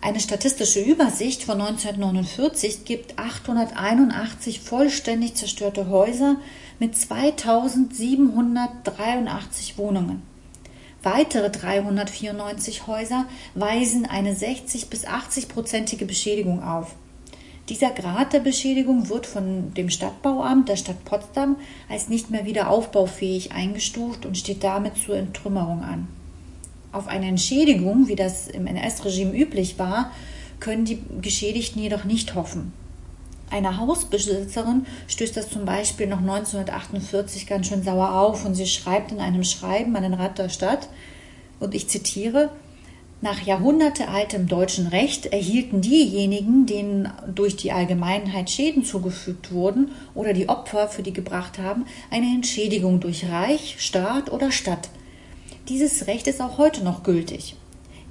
Eine 0.02 0.20
statistische 0.20 0.82
Übersicht 0.82 1.44
von 1.44 1.62
1949 1.62 2.84
gibt 2.86 3.18
881 3.18 4.60
vollständig 4.60 5.36
zerstörte 5.36 5.90
Häuser 5.90 6.36
mit 6.80 6.96
2783 6.96 9.78
Wohnungen. 9.78 10.22
Weitere 11.04 11.50
394 11.50 12.88
Häuser 12.88 13.26
weisen 13.56 14.06
eine 14.06 14.36
60 14.36 14.90
bis 14.90 15.06
80 15.06 15.48
prozentige 15.48 16.06
Beschädigung 16.06 16.62
auf. 16.62 16.96
Dieser 17.70 17.90
Grad 17.90 18.32
der 18.32 18.40
Beschädigung 18.40 19.10
wird 19.10 19.26
von 19.26 19.74
dem 19.74 19.90
Stadtbauamt 19.90 20.70
der 20.70 20.78
Stadt 20.78 21.04
Potsdam 21.04 21.58
als 21.90 22.08
nicht 22.08 22.30
mehr 22.30 22.46
wieder 22.46 22.70
aufbaufähig 22.70 23.52
eingestuft 23.52 24.26
und 24.26 24.38
steht 24.38 24.64
damit 24.64 24.96
zur 24.96 25.18
Entrümmerung 25.18 25.84
an. 25.84 26.08
Auf 26.94 27.08
eine 27.08 27.28
Entschädigung, 27.28 28.08
wie 28.08 28.16
das 28.16 28.48
im 28.48 28.68
NS-Regime 28.68 29.38
üblich 29.38 29.78
war, 29.78 30.12
können 30.62 30.86
die 30.86 31.02
Geschädigten 31.22 31.82
jedoch 31.82 32.06
nicht 32.06 32.36
hoffen. 32.36 32.72
Eine 33.50 33.78
Hausbesitzerin 33.78 34.86
stößt 35.08 35.36
das 35.36 35.50
zum 35.50 35.66
Beispiel 35.66 36.08
noch 36.08 36.20
1948 36.20 37.48
ganz 37.48 37.68
schön 37.68 37.84
sauer 37.84 38.14
auf 38.14 38.46
und 38.46 38.56
sie 38.56 38.66
schreibt 38.66 39.12
in 39.12 39.20
einem 39.20 39.44
Schreiben 39.44 39.96
an 39.96 40.04
den 40.04 40.14
Rat 40.14 40.38
der 40.38 40.50
Stadt, 40.50 40.88
und 41.60 41.74
ich 41.74 41.88
zitiere, 41.88 42.52
nach 43.20 43.42
jahrhundertealtem 43.42 44.48
deutschen 44.48 44.88
Recht 44.88 45.26
erhielten 45.28 45.82
diejenigen, 45.82 46.68
denen 46.68 47.12
durch 47.34 47.56
die 47.56 47.72
Allgemeinheit 47.72 48.52
Schäden 48.52 48.86
zugefügt 48.86 49.52
wurden 49.52 49.90
oder 50.14 50.34
die 50.34 50.50
Opfer 50.50 50.88
für 50.88 51.02
die 51.02 51.14
gebracht 51.14 51.58
haben, 51.58 51.86
eine 52.12 52.28
Entschädigung 52.28 53.00
durch 53.00 53.28
Reich, 53.28 53.78
Staat 53.80 54.32
oder 54.32 54.52
Stadt. 54.52 54.90
Dieses 55.68 56.06
Recht 56.06 56.28
ist 56.28 56.42
auch 56.42 56.60
heute 56.60 56.84
noch 56.84 57.02
gültig. 57.02 57.56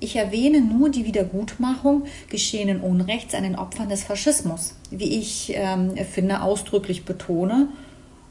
Ich 0.00 0.16
erwähne 0.16 0.60
nur 0.60 0.90
die 0.90 1.06
Wiedergutmachung 1.06 2.02
geschehenen 2.28 2.80
Unrechts 2.80 3.34
an 3.34 3.44
den 3.44 3.56
Opfern 3.56 3.88
des 3.88 4.02
Faschismus, 4.02 4.74
wie 4.90 5.18
ich 5.18 5.52
ähm, 5.54 5.96
finde 6.12 6.42
ausdrücklich 6.42 7.04
betone, 7.04 7.68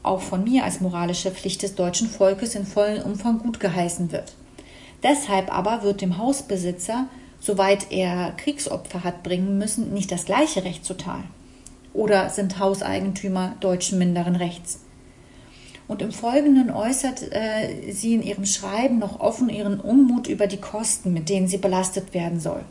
auch 0.02 0.20
von 0.20 0.44
mir 0.44 0.64
als 0.64 0.80
moralische 0.80 1.30
Pflicht 1.30 1.62
des 1.62 1.74
deutschen 1.74 2.08
Volkes 2.08 2.54
in 2.54 2.66
vollem 2.66 3.02
Umfang 3.02 3.38
gut 3.38 3.58
geheißen 3.58 4.12
wird. 4.12 4.34
Deshalb 5.02 5.56
aber 5.56 5.82
wird 5.82 6.00
dem 6.00 6.18
Hausbesitzer, 6.18 7.06
soweit 7.40 7.90
er 7.90 8.32
Kriegsopfer 8.36 9.04
hat 9.04 9.22
bringen 9.22 9.58
müssen, 9.58 9.92
nicht 9.92 10.10
das 10.10 10.24
gleiche 10.24 10.64
Recht 10.64 10.84
zuteil. 10.84 11.24
Oder 11.92 12.28
sind 12.30 12.58
Hauseigentümer 12.58 13.54
deutschen 13.60 13.98
minderen 13.98 14.36
Rechts? 14.36 14.80
Und 15.88 16.02
im 16.02 16.10
Folgenden 16.10 16.70
äußert 16.70 17.22
äh, 17.30 17.92
sie 17.92 18.14
in 18.14 18.22
ihrem 18.22 18.44
Schreiben 18.44 18.98
noch 18.98 19.20
offen 19.20 19.48
ihren 19.48 19.78
Unmut 19.78 20.26
über 20.26 20.46
die 20.46 20.60
Kosten, 20.60 21.12
mit 21.12 21.28
denen 21.28 21.46
sie 21.46 21.58
belastet 21.58 22.12
werden 22.12 22.40
soll. 22.40 22.62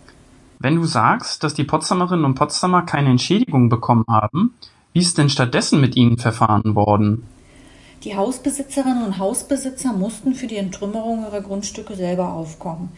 Wenn 0.60 0.76
du 0.76 0.86
sagst, 0.86 1.44
dass 1.44 1.54
die 1.54 1.64
Potsdamerinnen 1.64 2.26
und 2.26 2.36
Potsdamer 2.36 2.82
keine 2.84 3.10
Entschädigung 3.10 3.70
bekommen 3.70 4.06
haben, 4.10 4.56
wie 4.94 5.00
ist 5.00 5.18
denn 5.18 5.30
stattdessen 5.30 5.80
mit 5.80 5.96
ihnen 5.96 6.18
verfahren 6.18 6.76
worden? 6.76 7.24
Die 8.06 8.15
Hausbesitzerinnen 8.15 9.04
und 9.04 9.18
Hausbesitzer 9.18 9.91
mussten 9.91 10.36
für 10.36 10.46
die 10.46 10.58
Entrümmerung 10.58 11.24
ihrer 11.24 11.41
Grundstücke 11.41 11.96
selber 11.96 12.34
aufkommen. 12.34 12.91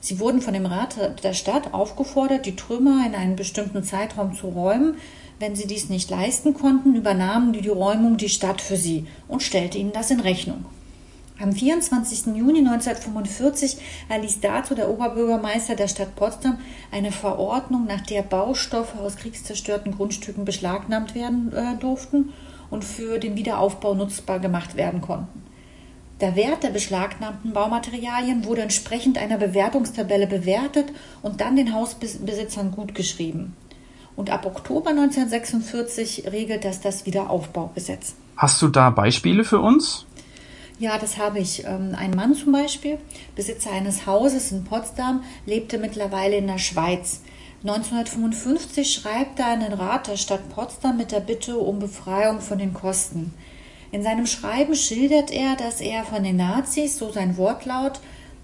Sie 0.00 0.18
wurden 0.18 0.40
von 0.40 0.54
dem 0.54 0.64
Rat 0.64 1.22
der 1.22 1.34
Stadt 1.34 1.74
aufgefordert, 1.74 2.46
die 2.46 2.56
Trümmer 2.56 3.04
in 3.06 3.14
einem 3.14 3.36
bestimmten 3.36 3.82
Zeitraum 3.82 4.34
zu 4.34 4.48
räumen. 4.48 4.94
Wenn 5.38 5.54
sie 5.54 5.66
dies 5.66 5.90
nicht 5.90 6.08
leisten 6.08 6.54
konnten, 6.54 6.94
übernahmen 6.94 7.52
die, 7.52 7.60
die 7.60 7.68
Räumung 7.68 8.16
die 8.16 8.30
Stadt 8.30 8.62
für 8.62 8.78
sie 8.78 9.06
und 9.28 9.42
stellte 9.42 9.76
ihnen 9.76 9.92
das 9.92 10.10
in 10.10 10.20
Rechnung. 10.20 10.64
Am 11.38 11.52
24. 11.52 12.34
Juni 12.34 12.60
1945 12.60 13.76
erließ 14.08 14.40
dazu 14.40 14.74
der 14.74 14.88
Oberbürgermeister 14.88 15.74
der 15.76 15.88
Stadt 15.88 16.16
Potsdam 16.16 16.58
eine 16.90 17.12
Verordnung, 17.12 17.84
nach 17.84 18.00
der 18.00 18.22
Baustoffe 18.22 18.96
aus 18.96 19.16
kriegszerstörten 19.16 19.94
Grundstücken 19.94 20.46
beschlagnahmt 20.46 21.14
werden 21.14 21.52
äh, 21.52 21.76
durften 21.76 22.32
und 22.74 22.84
für 22.84 23.20
den 23.20 23.36
Wiederaufbau 23.36 23.94
nutzbar 23.94 24.40
gemacht 24.40 24.76
werden 24.76 25.00
konnten. 25.00 25.44
Der 26.20 26.34
Wert 26.34 26.64
der 26.64 26.70
beschlagnahmten 26.70 27.52
Baumaterialien 27.52 28.44
wurde 28.44 28.62
entsprechend 28.62 29.16
einer 29.16 29.38
Bewertungstabelle 29.38 30.26
bewertet 30.26 30.86
und 31.22 31.40
dann 31.40 31.54
den 31.54 31.72
Hausbesitzern 31.72 32.72
gutgeschrieben. 32.72 33.54
Und 34.16 34.30
ab 34.30 34.44
Oktober 34.44 34.90
1946 34.90 36.32
regelt 36.32 36.64
das 36.64 36.80
das 36.80 37.06
Wiederaufbaugesetz. 37.06 38.14
Hast 38.36 38.60
du 38.60 38.68
da 38.68 38.90
Beispiele 38.90 39.44
für 39.44 39.60
uns? 39.60 40.06
Ja, 40.80 40.98
das 40.98 41.18
habe 41.18 41.38
ich. 41.38 41.64
Ähm, 41.64 41.94
ein 41.96 42.10
Mann 42.10 42.34
zum 42.34 42.50
Beispiel, 42.52 42.98
Besitzer 43.36 43.70
eines 43.70 44.06
Hauses 44.06 44.50
in 44.50 44.64
Potsdam, 44.64 45.22
lebte 45.46 45.78
mittlerweile 45.78 46.36
in 46.36 46.48
der 46.48 46.58
Schweiz. 46.58 47.20
1955 47.66 48.92
schreibt 48.92 49.38
er 49.38 49.46
an 49.46 49.60
den 49.60 49.72
Rat 49.72 50.08
der 50.08 50.18
Stadt 50.18 50.50
Potsdam 50.50 50.98
mit 50.98 51.12
der 51.12 51.20
Bitte 51.20 51.56
um 51.56 51.78
Befreiung 51.78 52.42
von 52.42 52.58
den 52.58 52.74
Kosten. 52.74 53.32
In 53.90 54.02
seinem 54.02 54.26
Schreiben 54.26 54.74
schildert 54.74 55.30
er, 55.30 55.56
dass 55.56 55.80
er 55.80 56.04
von 56.04 56.22
den 56.22 56.36
Nazis, 56.36 56.98
so 56.98 57.10
sein 57.10 57.38
Wortlaut, 57.38 58.00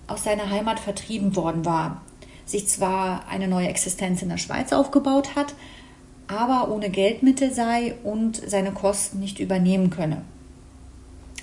aus 0.06 0.24
seiner 0.24 0.48
Heimat 0.48 0.80
vertrieben 0.80 1.36
worden 1.36 1.66
war, 1.66 2.00
sich 2.46 2.66
zwar 2.66 3.28
eine 3.28 3.46
neue 3.46 3.68
Existenz 3.68 4.22
in 4.22 4.30
der 4.30 4.38
Schweiz 4.38 4.72
aufgebaut 4.72 5.36
hat, 5.36 5.54
aber 6.26 6.72
ohne 6.74 6.88
Geldmittel 6.88 7.52
sei 7.52 7.96
und 8.02 8.40
seine 8.48 8.72
Kosten 8.72 9.20
nicht 9.20 9.38
übernehmen 9.38 9.90
könne. 9.90 10.22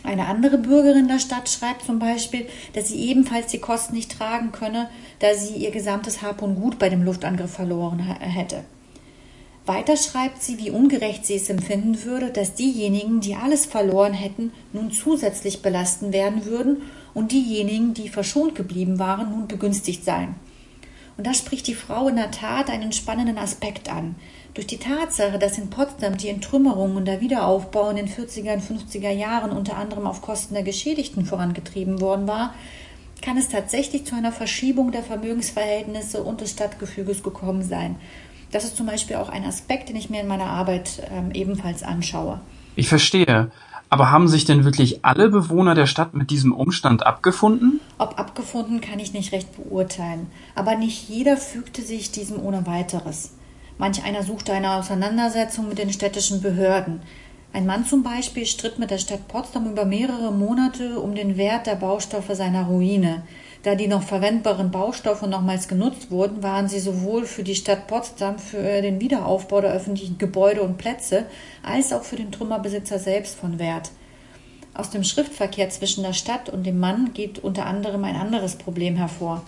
Eine 0.07 0.27
andere 0.27 0.57
Bürgerin 0.57 1.09
der 1.09 1.19
Stadt 1.19 1.49
schreibt 1.49 1.83
zum 1.83 1.99
Beispiel, 1.99 2.47
dass 2.71 2.87
sie 2.87 3.09
ebenfalls 3.09 3.47
die 3.47 3.59
Kosten 3.59 3.93
nicht 3.93 4.17
tragen 4.17 4.53
könne, 4.53 4.89
da 5.19 5.33
sie 5.33 5.55
ihr 5.55 5.71
gesamtes 5.71 6.21
Hab 6.21 6.41
und 6.41 6.55
Gut 6.55 6.79
bei 6.79 6.87
dem 6.87 7.03
Luftangriff 7.03 7.51
verloren 7.51 7.99
hätte. 7.99 8.63
Weiter 9.65 9.97
schreibt 9.97 10.41
sie, 10.41 10.59
wie 10.59 10.71
ungerecht 10.71 11.25
sie 11.25 11.35
es 11.35 11.49
empfinden 11.49 12.05
würde, 12.05 12.29
dass 12.29 12.53
diejenigen, 12.53 13.19
die 13.19 13.35
alles 13.35 13.65
verloren 13.65 14.13
hätten, 14.13 14.53
nun 14.71 14.91
zusätzlich 14.91 15.61
belasten 15.61 16.13
werden 16.13 16.45
würden 16.45 16.83
und 17.13 17.33
diejenigen, 17.33 17.93
die 17.93 18.07
verschont 18.07 18.55
geblieben 18.55 18.99
waren, 18.99 19.31
nun 19.31 19.49
begünstigt 19.49 20.05
seien. 20.05 20.35
Und 21.17 21.27
da 21.27 21.33
spricht 21.33 21.67
die 21.67 21.75
Frau 21.75 22.07
in 22.07 22.15
der 22.15 22.31
Tat 22.31 22.69
einen 22.69 22.93
spannenden 22.93 23.37
Aspekt 23.37 23.91
an. 23.91 24.15
Durch 24.57 24.65
die 24.65 24.79
Tatsache, 24.79 25.37
dass 25.37 25.59
in 25.59 25.69
Potsdam 25.69 26.17
die 26.17 26.29
Entrümmerung 26.29 26.95
und 26.95 27.05
der 27.05 27.21
Wiederaufbau 27.21 27.91
in 27.91 27.95
den 27.95 28.07
40er 28.07 28.55
und 28.55 28.63
50er 28.63 29.11
Jahren 29.11 29.51
unter 29.51 29.77
anderem 29.77 30.07
auf 30.07 30.23
Kosten 30.23 30.55
der 30.55 30.63
Geschädigten 30.63 31.27
vorangetrieben 31.27 32.01
worden 32.01 32.27
war, 32.27 32.55
kann 33.21 33.37
es 33.37 33.49
tatsächlich 33.49 34.05
zu 34.05 34.15
einer 34.15 34.31
Verschiebung 34.31 34.91
der 34.91 35.03
Vermögensverhältnisse 35.03 36.23
und 36.23 36.41
des 36.41 36.53
Stadtgefüges 36.53 37.21
gekommen 37.21 37.61
sein. 37.61 37.97
Das 38.51 38.63
ist 38.63 38.75
zum 38.75 38.87
Beispiel 38.87 39.17
auch 39.17 39.29
ein 39.29 39.45
Aspekt, 39.45 39.89
den 39.89 39.95
ich 39.95 40.09
mir 40.09 40.21
in 40.21 40.27
meiner 40.27 40.47
Arbeit 40.47 41.03
ähm, 41.11 41.29
ebenfalls 41.33 41.83
anschaue. 41.83 42.39
Ich 42.75 42.89
verstehe. 42.89 43.51
Aber 43.89 44.09
haben 44.09 44.27
sich 44.27 44.45
denn 44.45 44.65
wirklich 44.65 45.05
alle 45.05 45.29
Bewohner 45.29 45.75
der 45.75 45.85
Stadt 45.85 46.15
mit 46.15 46.31
diesem 46.31 46.51
Umstand 46.51 47.05
abgefunden? 47.05 47.79
Ob 47.99 48.17
abgefunden, 48.17 48.81
kann 48.81 48.97
ich 48.97 49.13
nicht 49.13 49.33
recht 49.33 49.55
beurteilen. 49.55 50.25
Aber 50.55 50.75
nicht 50.75 51.07
jeder 51.09 51.37
fügte 51.37 51.83
sich 51.83 52.09
diesem 52.09 52.43
ohne 52.43 52.65
weiteres. 52.65 53.36
Manch 53.77 54.03
einer 54.03 54.23
suchte 54.23 54.53
eine 54.53 54.73
Auseinandersetzung 54.73 55.69
mit 55.69 55.77
den 55.77 55.93
städtischen 55.93 56.41
Behörden. 56.41 57.01
Ein 57.53 57.65
Mann 57.65 57.85
zum 57.85 58.03
Beispiel 58.03 58.45
stritt 58.45 58.79
mit 58.79 58.91
der 58.91 58.97
Stadt 58.97 59.27
Potsdam 59.27 59.69
über 59.69 59.85
mehrere 59.85 60.31
Monate 60.31 60.99
um 60.99 61.15
den 61.15 61.37
Wert 61.37 61.67
der 61.67 61.75
Baustoffe 61.75 62.33
seiner 62.33 62.65
Ruine. 62.65 63.23
Da 63.63 63.75
die 63.75 63.87
noch 63.87 64.03
verwendbaren 64.03 64.71
Baustoffe 64.71 65.23
nochmals 65.23 65.67
genutzt 65.67 66.11
wurden, 66.11 66.43
waren 66.43 66.67
sie 66.67 66.79
sowohl 66.79 67.25
für 67.25 67.43
die 67.43 67.55
Stadt 67.55 67.87
Potsdam 67.87 68.39
für 68.39 68.81
den 68.81 68.99
Wiederaufbau 68.99 69.61
der 69.61 69.73
öffentlichen 69.73 70.17
Gebäude 70.17 70.61
und 70.61 70.77
Plätze 70.77 71.25
als 71.63 71.93
auch 71.93 72.03
für 72.03 72.15
den 72.15 72.31
Trümmerbesitzer 72.31 72.99
selbst 72.99 73.35
von 73.35 73.59
Wert. 73.59 73.91
Aus 74.73 74.89
dem 74.89 75.03
Schriftverkehr 75.03 75.69
zwischen 75.69 76.03
der 76.03 76.13
Stadt 76.13 76.49
und 76.49 76.65
dem 76.65 76.79
Mann 76.79 77.13
geht 77.13 77.39
unter 77.39 77.65
anderem 77.65 78.03
ein 78.03 78.15
anderes 78.15 78.55
Problem 78.55 78.95
hervor. 78.95 79.43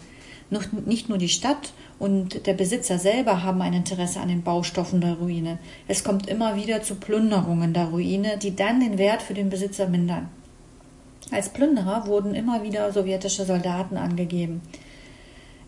Nicht 0.86 1.10
nur 1.10 1.18
die 1.18 1.30
Stadt 1.30 1.74
und 2.00 2.48
der 2.48 2.54
Besitzer 2.54 2.98
selber 2.98 3.44
haben 3.44 3.62
ein 3.62 3.74
Interesse 3.74 4.20
an 4.20 4.30
den 4.30 4.42
Baustoffen 4.42 5.00
der 5.00 5.14
Ruine. 5.14 5.60
Es 5.88 6.04
kommt 6.04 6.28
immer 6.28 6.56
wieder 6.56 6.82
zu 6.82 6.96
Plünderungen 6.96 7.74
der 7.74 7.86
Ruine, 7.86 8.38
die 8.38 8.56
dann 8.56 8.80
den 8.80 8.98
Wert 8.98 9.22
für 9.22 9.36
den 9.36 9.50
Besitzer 9.50 9.88
mindern. 9.88 10.30
Als 11.32 11.50
Plünderer 11.50 12.08
wurden 12.08 12.34
immer 12.34 12.64
wieder 12.64 12.92
sowjetische 12.92 13.46
Soldaten 13.46 13.98
angegeben. 13.98 14.62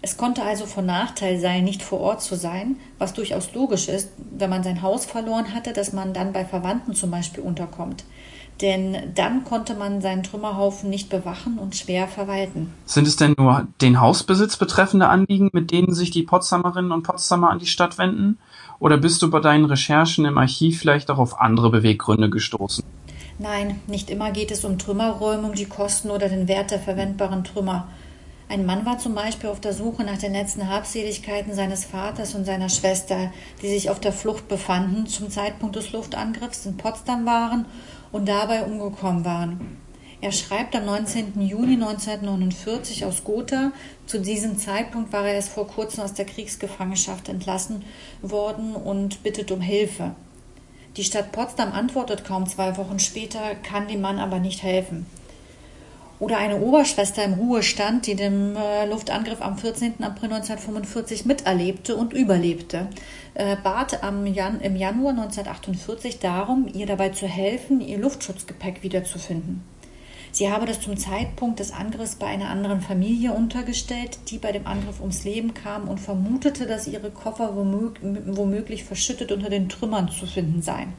Es 0.02 0.18
konnte 0.18 0.42
also 0.42 0.66
von 0.66 0.88
Nachteil 0.88 1.40
sein, 1.40 1.64
nicht 1.64 1.84
vor 1.84 2.00
Ort 2.00 2.24
zu 2.24 2.36
sein, 2.36 2.78
was 2.98 3.14
durchaus 3.14 3.54
logisch 3.54 3.88
ist, 3.88 4.10
wenn 4.18 4.50
man 4.50 4.64
sein 4.64 4.82
Haus 4.82 5.06
verloren 5.06 5.54
hatte, 5.54 5.74
dass 5.74 5.94
man 5.94 6.14
dann 6.14 6.34
bei 6.34 6.44
Verwandten 6.44 6.96
zum 6.96 7.12
Beispiel 7.12 7.44
unterkommt. 7.44 8.04
Denn 8.62 9.14
dann 9.16 9.44
konnte 9.44 9.74
man 9.74 10.02
seinen 10.02 10.22
Trümmerhaufen 10.22 10.90
nicht 10.90 11.10
bewachen 11.10 11.58
und 11.58 11.76
schwer 11.76 12.08
verwalten. 12.08 12.72
Sind 12.86 13.08
es 13.08 13.16
denn 13.16 13.34
nur 13.38 13.68
den 13.82 14.00
Hausbesitz 14.00 14.58
betreffende 14.58 15.08
Anliegen, 15.08 15.50
mit 15.52 15.72
denen 15.72 15.96
sich 15.96 16.12
die 16.12 16.24
Potsdamerinnen 16.24 16.92
und 16.92 17.04
Potsdamer 17.04 17.50
an 17.50 17.60
die 17.60 17.66
Stadt 17.66 17.98
wenden? 17.98 18.38
Oder 18.80 18.98
bist 18.98 19.22
du 19.22 19.32
bei 19.32 19.40
deinen 19.40 19.66
Recherchen 19.66 20.26
im 20.26 20.38
Archiv 20.38 20.80
vielleicht 20.80 21.10
auch 21.10 21.18
auf 21.18 21.42
andere 21.42 21.72
Beweggründe 21.72 22.30
gestoßen? 22.30 22.84
Nein, 23.40 23.80
nicht 23.88 24.12
immer 24.12 24.30
geht 24.32 24.52
es 24.52 24.64
um 24.64 24.78
Trümmerräumung, 24.78 25.54
die 25.54 25.66
Kosten 25.66 26.12
oder 26.12 26.30
den 26.30 26.48
Wert 26.48 26.70
der 26.70 26.80
verwendbaren 26.80 27.44
Trümmer. 27.44 27.88
Ein 28.50 28.66
Mann 28.66 28.86
war 28.86 29.00
zum 29.00 29.16
Beispiel 29.16 29.50
auf 29.50 29.62
der 29.62 29.74
Suche 29.74 30.04
nach 30.04 30.18
den 30.18 30.34
letzten 30.34 30.68
Habseligkeiten 30.68 31.56
seines 31.56 31.86
Vaters 31.86 32.36
und 32.36 32.46
seiner 32.46 32.70
Schwester, 32.70 33.32
die 33.62 33.70
sich 33.70 33.90
auf 33.90 34.00
der 34.02 34.12
Flucht 34.12 34.48
befanden, 34.48 35.08
zum 35.08 35.30
Zeitpunkt 35.30 35.78
des 35.78 35.94
Luftangriffs 35.94 36.66
in 36.66 36.76
Potsdam 36.76 37.26
waren 37.26 37.66
und 38.12 38.28
dabei 38.28 38.64
umgekommen 38.64 39.26
waren. 39.26 39.78
Er 40.22 40.32
schreibt 40.32 40.76
am 40.76 40.86
19. 40.86 41.42
Juni 41.42 41.74
1949 41.74 43.06
aus 43.06 43.24
Gotha. 43.24 43.72
Zu 44.06 44.20
diesem 44.20 44.58
Zeitpunkt 44.60 45.12
war 45.12 45.26
er 45.26 45.34
erst 45.34 45.50
vor 45.50 45.68
kurzem 45.68 46.04
aus 46.04 46.14
der 46.14 46.26
Kriegsgefangenschaft 46.26 47.28
entlassen 47.28 47.84
worden 48.22 48.76
und 48.76 49.24
bittet 49.24 49.52
um 49.52 49.62
Hilfe. 49.62 50.14
Die 50.96 51.04
Stadt 51.04 51.32
Potsdam 51.32 51.72
antwortet 51.72 52.24
kaum 52.24 52.46
zwei 52.48 52.78
Wochen 52.78 53.00
später, 53.00 53.56
kann 53.56 53.88
dem 53.88 54.02
Mann 54.02 54.20
aber 54.20 54.40
nicht 54.40 54.62
helfen. 54.62 55.08
Oder 56.22 56.38
eine 56.38 56.62
Oberschwester 56.62 57.24
im 57.24 57.34
Ruhestand, 57.34 58.06
die 58.06 58.14
den 58.14 58.56
äh, 58.56 58.86
Luftangriff 58.86 59.42
am 59.42 59.58
14. 59.58 60.04
April 60.04 60.32
1945 60.32 61.26
miterlebte 61.26 61.96
und 61.96 62.14
überlebte, 62.14 62.90
äh, 63.34 63.56
bat 63.56 64.04
am 64.04 64.28
Jan 64.28 64.62
im 64.62 64.76
Januar 64.76 65.14
1948 65.14 66.20
darum, 66.20 66.70
ihr 66.72 66.86
dabei 66.86 67.10
zu 67.10 67.26
helfen, 67.26 67.82
ihr 67.82 67.98
Luftschutzgepäck 67.98 68.84
wiederzufinden. 68.84 69.64
Sie 70.32 70.52
habe 70.52 70.68
das 70.68 70.80
zum 70.80 70.96
Zeitpunkt 70.96 71.60
des 71.60 71.74
Angriffs 71.74 72.14
bei 72.14 72.28
einer 72.28 72.52
anderen 72.52 72.82
Familie 72.82 73.34
untergestellt, 73.34 74.20
die 74.28 74.38
bei 74.38 74.52
dem 74.52 74.68
Angriff 74.68 75.00
ums 75.00 75.24
Leben 75.24 75.56
kam 75.56 75.88
und 75.88 76.00
vermutete, 76.00 76.68
dass 76.68 76.88
ihre 76.88 77.10
Koffer 77.10 77.56
womöglich 77.56 78.84
verschüttet 78.84 79.32
unter 79.32 79.50
den 79.50 79.70
Trümmern 79.70 80.08
zu 80.10 80.28
finden 80.28 80.62
seien. 80.62 80.94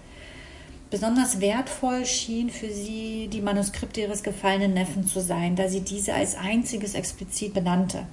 Besonders 0.93 1.41
wertvoll 1.41 2.05
schien 2.05 2.51
für 2.51 2.71
sie 2.71 3.31
die 3.33 3.41
Manuskripte 3.41 4.03
ihres 4.03 4.23
gefallenen 4.23 4.75
Neffen 4.75 5.07
zu 5.07 5.23
sein, 5.23 5.57
da 5.57 5.67
sie 5.67 5.81
diese 5.81 6.13
als 6.13 6.37
einziges 6.37 6.95
explizit 6.95 7.55
benannte. 7.55 8.07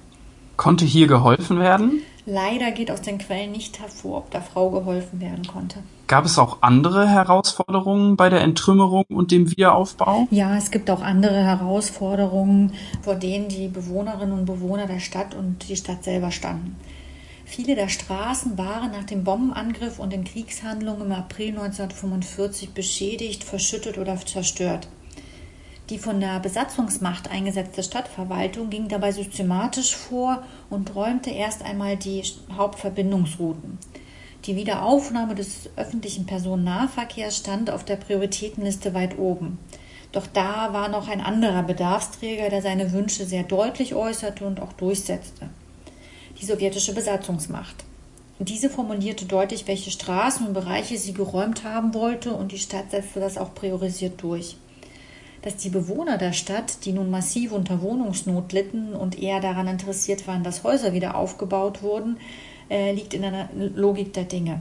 Konnte 0.56 0.86
hier 0.86 1.06
geholfen 1.06 1.60
werden? 1.60 2.00
Leider 2.24 2.70
geht 2.70 2.90
aus 2.90 3.02
den 3.02 3.18
Quellen 3.18 3.52
nicht 3.52 3.80
hervor, 3.80 4.18
ob 4.18 4.30
der 4.30 4.40
Frau 4.40 4.70
geholfen 4.70 5.20
werden 5.20 5.46
konnte. 5.46 5.80
Gab 6.06 6.24
es 6.24 6.38
auch 6.38 6.62
andere 6.62 7.06
Herausforderungen 7.06 8.16
bei 8.16 8.30
der 8.30 8.40
Entrümmerung 8.40 9.04
und 9.10 9.30
dem 9.30 9.50
Wiederaufbau? 9.50 10.26
Ja, 10.30 10.56
es 10.56 10.70
gibt 10.70 10.90
auch 10.90 11.02
andere 11.02 11.44
Herausforderungen, 11.44 12.72
vor 13.02 13.14
denen 13.14 13.48
die 13.48 13.68
Bewohnerinnen 13.68 14.38
und 14.38 14.46
Bewohner 14.46 14.86
der 14.86 15.00
Stadt 15.00 15.34
und 15.34 15.68
die 15.68 15.76
Stadt 15.76 16.02
selber 16.02 16.30
standen. 16.30 16.76
Viele 17.52 17.74
der 17.74 17.88
Straßen 17.88 18.56
waren 18.58 18.92
nach 18.92 19.02
dem 19.02 19.24
Bombenangriff 19.24 19.98
und 19.98 20.12
den 20.12 20.22
Kriegshandlungen 20.22 21.06
im 21.06 21.12
April 21.12 21.48
1945 21.48 22.74
beschädigt, 22.74 23.42
verschüttet 23.42 23.98
oder 23.98 24.16
zerstört. 24.24 24.86
Die 25.88 25.98
von 25.98 26.20
der 26.20 26.38
Besatzungsmacht 26.38 27.28
eingesetzte 27.28 27.82
Stadtverwaltung 27.82 28.70
ging 28.70 28.86
dabei 28.86 29.10
systematisch 29.10 29.96
vor 29.96 30.44
und 30.70 30.94
räumte 30.94 31.30
erst 31.30 31.64
einmal 31.64 31.96
die 31.96 32.22
Hauptverbindungsrouten. 32.56 33.78
Die 34.44 34.54
Wiederaufnahme 34.54 35.34
des 35.34 35.70
öffentlichen 35.74 36.26
Personennahverkehrs 36.26 37.36
stand 37.36 37.68
auf 37.68 37.84
der 37.84 37.96
Prioritätenliste 37.96 38.94
weit 38.94 39.18
oben. 39.18 39.58
Doch 40.12 40.28
da 40.28 40.72
war 40.72 40.88
noch 40.88 41.08
ein 41.08 41.20
anderer 41.20 41.64
Bedarfsträger, 41.64 42.48
der 42.48 42.62
seine 42.62 42.92
Wünsche 42.92 43.26
sehr 43.26 43.42
deutlich 43.42 43.96
äußerte 43.96 44.46
und 44.46 44.60
auch 44.60 44.72
durchsetzte. 44.74 45.50
Die 46.40 46.46
sowjetische 46.46 46.94
Besatzungsmacht. 46.94 47.84
Diese 48.38 48.70
formulierte 48.70 49.26
deutlich, 49.26 49.68
welche 49.68 49.90
Straßen 49.90 50.46
und 50.46 50.54
Bereiche 50.54 50.96
sie 50.96 51.12
geräumt 51.12 51.64
haben 51.64 51.92
wollte, 51.92 52.32
und 52.32 52.52
die 52.52 52.58
Stadt 52.58 52.90
setzte 52.90 53.20
das 53.20 53.36
auch 53.36 53.54
priorisiert 53.54 54.22
durch 54.22 54.56
dass 55.42 55.56
die 55.56 55.70
Bewohner 55.70 56.18
der 56.18 56.32
Stadt, 56.32 56.84
die 56.84 56.92
nun 56.92 57.10
massiv 57.10 57.52
unter 57.52 57.80
Wohnungsnot 57.80 58.52
litten 58.52 58.94
und 58.94 59.18
eher 59.18 59.40
daran 59.40 59.68
interessiert 59.68 60.26
waren, 60.26 60.44
dass 60.44 60.64
Häuser 60.64 60.92
wieder 60.92 61.14
aufgebaut 61.14 61.82
wurden, 61.82 62.18
äh, 62.68 62.92
liegt 62.92 63.14
in 63.14 63.22
der 63.22 63.48
Logik 63.54 64.12
der 64.12 64.24
Dinge. 64.24 64.60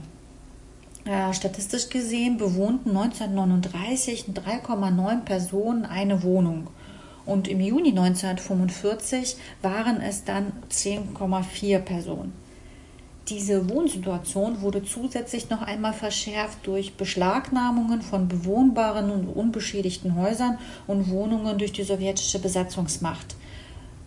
Äh, 1.05 1.33
statistisch 1.33 1.89
gesehen 1.89 2.37
bewohnten 2.37 2.89
1939 2.89 4.25
3,9 4.33 5.21
Personen 5.21 5.85
eine 5.85 6.23
Wohnung 6.23 6.67
und 7.29 7.47
im 7.47 7.61
Juni 7.61 7.89
1945 7.89 9.37
waren 9.61 10.01
es 10.01 10.23
dann 10.23 10.51
10,4 10.71 11.79
Personen. 11.79 12.33
Diese 13.27 13.69
Wohnsituation 13.69 14.61
wurde 14.61 14.83
zusätzlich 14.83 15.51
noch 15.51 15.61
einmal 15.61 15.93
verschärft 15.93 16.65
durch 16.65 16.95
Beschlagnahmungen 16.95 18.01
von 18.01 18.27
bewohnbaren 18.27 19.11
und 19.11 19.27
unbeschädigten 19.27 20.15
Häusern 20.15 20.57
und 20.87 21.11
Wohnungen 21.11 21.59
durch 21.59 21.71
die 21.71 21.83
sowjetische 21.83 22.39
Besatzungsmacht. 22.39 23.35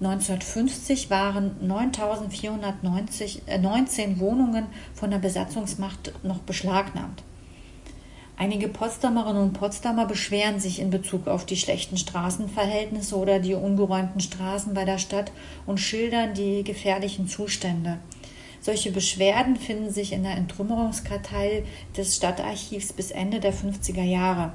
1950 0.00 1.08
waren 1.10 1.52
9.419 1.64 3.36
äh, 3.46 4.18
Wohnungen 4.18 4.66
von 4.94 5.12
der 5.12 5.18
Besatzungsmacht 5.18 6.12
noch 6.24 6.38
beschlagnahmt. 6.38 7.22
Einige 8.36 8.68
Potsdamerinnen 8.68 9.42
und 9.42 9.52
Potsdamer 9.52 10.06
beschweren 10.06 10.58
sich 10.58 10.80
in 10.80 10.90
Bezug 10.90 11.28
auf 11.28 11.46
die 11.46 11.56
schlechten 11.56 11.96
Straßenverhältnisse 11.96 13.16
oder 13.16 13.38
die 13.38 13.54
ungeräumten 13.54 14.20
Straßen 14.20 14.74
bei 14.74 14.84
der 14.84 14.98
Stadt 14.98 15.30
und 15.66 15.78
schildern 15.78 16.34
die 16.34 16.64
gefährlichen 16.64 17.28
Zustände. 17.28 17.98
Solche 18.60 18.92
Beschwerden 18.92 19.56
finden 19.56 19.90
sich 19.90 20.12
in 20.12 20.22
der 20.22 20.36
Entrümmerungskartei 20.36 21.64
des 21.96 22.16
Stadtarchivs 22.16 22.92
bis 22.92 23.10
Ende 23.10 23.40
der 23.40 23.52
50er 23.52 24.04
Jahre. 24.04 24.52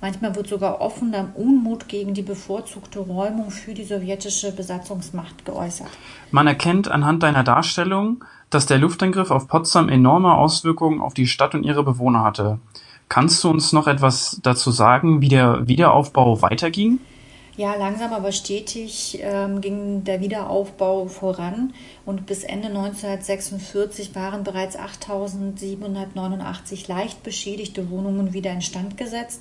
Manchmal 0.00 0.34
wird 0.36 0.48
sogar 0.48 0.80
offener 0.80 1.30
Unmut 1.36 1.88
gegen 1.88 2.12
die 2.12 2.22
bevorzugte 2.22 2.98
Räumung 2.98 3.50
für 3.50 3.72
die 3.72 3.84
sowjetische 3.84 4.52
Besatzungsmacht 4.52 5.44
geäußert. 5.44 5.88
Man 6.30 6.46
erkennt 6.46 6.88
anhand 6.88 7.22
deiner 7.22 7.44
Darstellung, 7.44 8.22
dass 8.50 8.66
der 8.66 8.78
Luftangriff 8.78 9.30
auf 9.30 9.48
Potsdam 9.48 9.88
enorme 9.88 10.34
Auswirkungen 10.34 11.00
auf 11.00 11.14
die 11.14 11.26
Stadt 11.26 11.54
und 11.54 11.64
ihre 11.64 11.82
Bewohner 11.82 12.22
hatte. 12.22 12.58
Kannst 13.08 13.44
du 13.44 13.50
uns 13.50 13.72
noch 13.72 13.86
etwas 13.86 14.40
dazu 14.42 14.70
sagen, 14.70 15.20
wie 15.20 15.28
der 15.28 15.68
Wiederaufbau 15.68 16.42
weiterging? 16.42 16.98
Ja, 17.56 17.74
langsam 17.74 18.12
aber 18.12 18.32
stetig 18.32 19.18
ähm, 19.22 19.62
ging 19.62 20.04
der 20.04 20.20
Wiederaufbau 20.20 21.06
voran 21.06 21.72
und 22.04 22.26
bis 22.26 22.44
Ende 22.44 22.68
1946 22.68 24.14
waren 24.14 24.44
bereits 24.44 24.78
8.789 24.78 26.86
leicht 26.86 27.22
beschädigte 27.22 27.88
Wohnungen 27.88 28.34
wieder 28.34 28.52
instand 28.52 28.98
gesetzt 28.98 29.40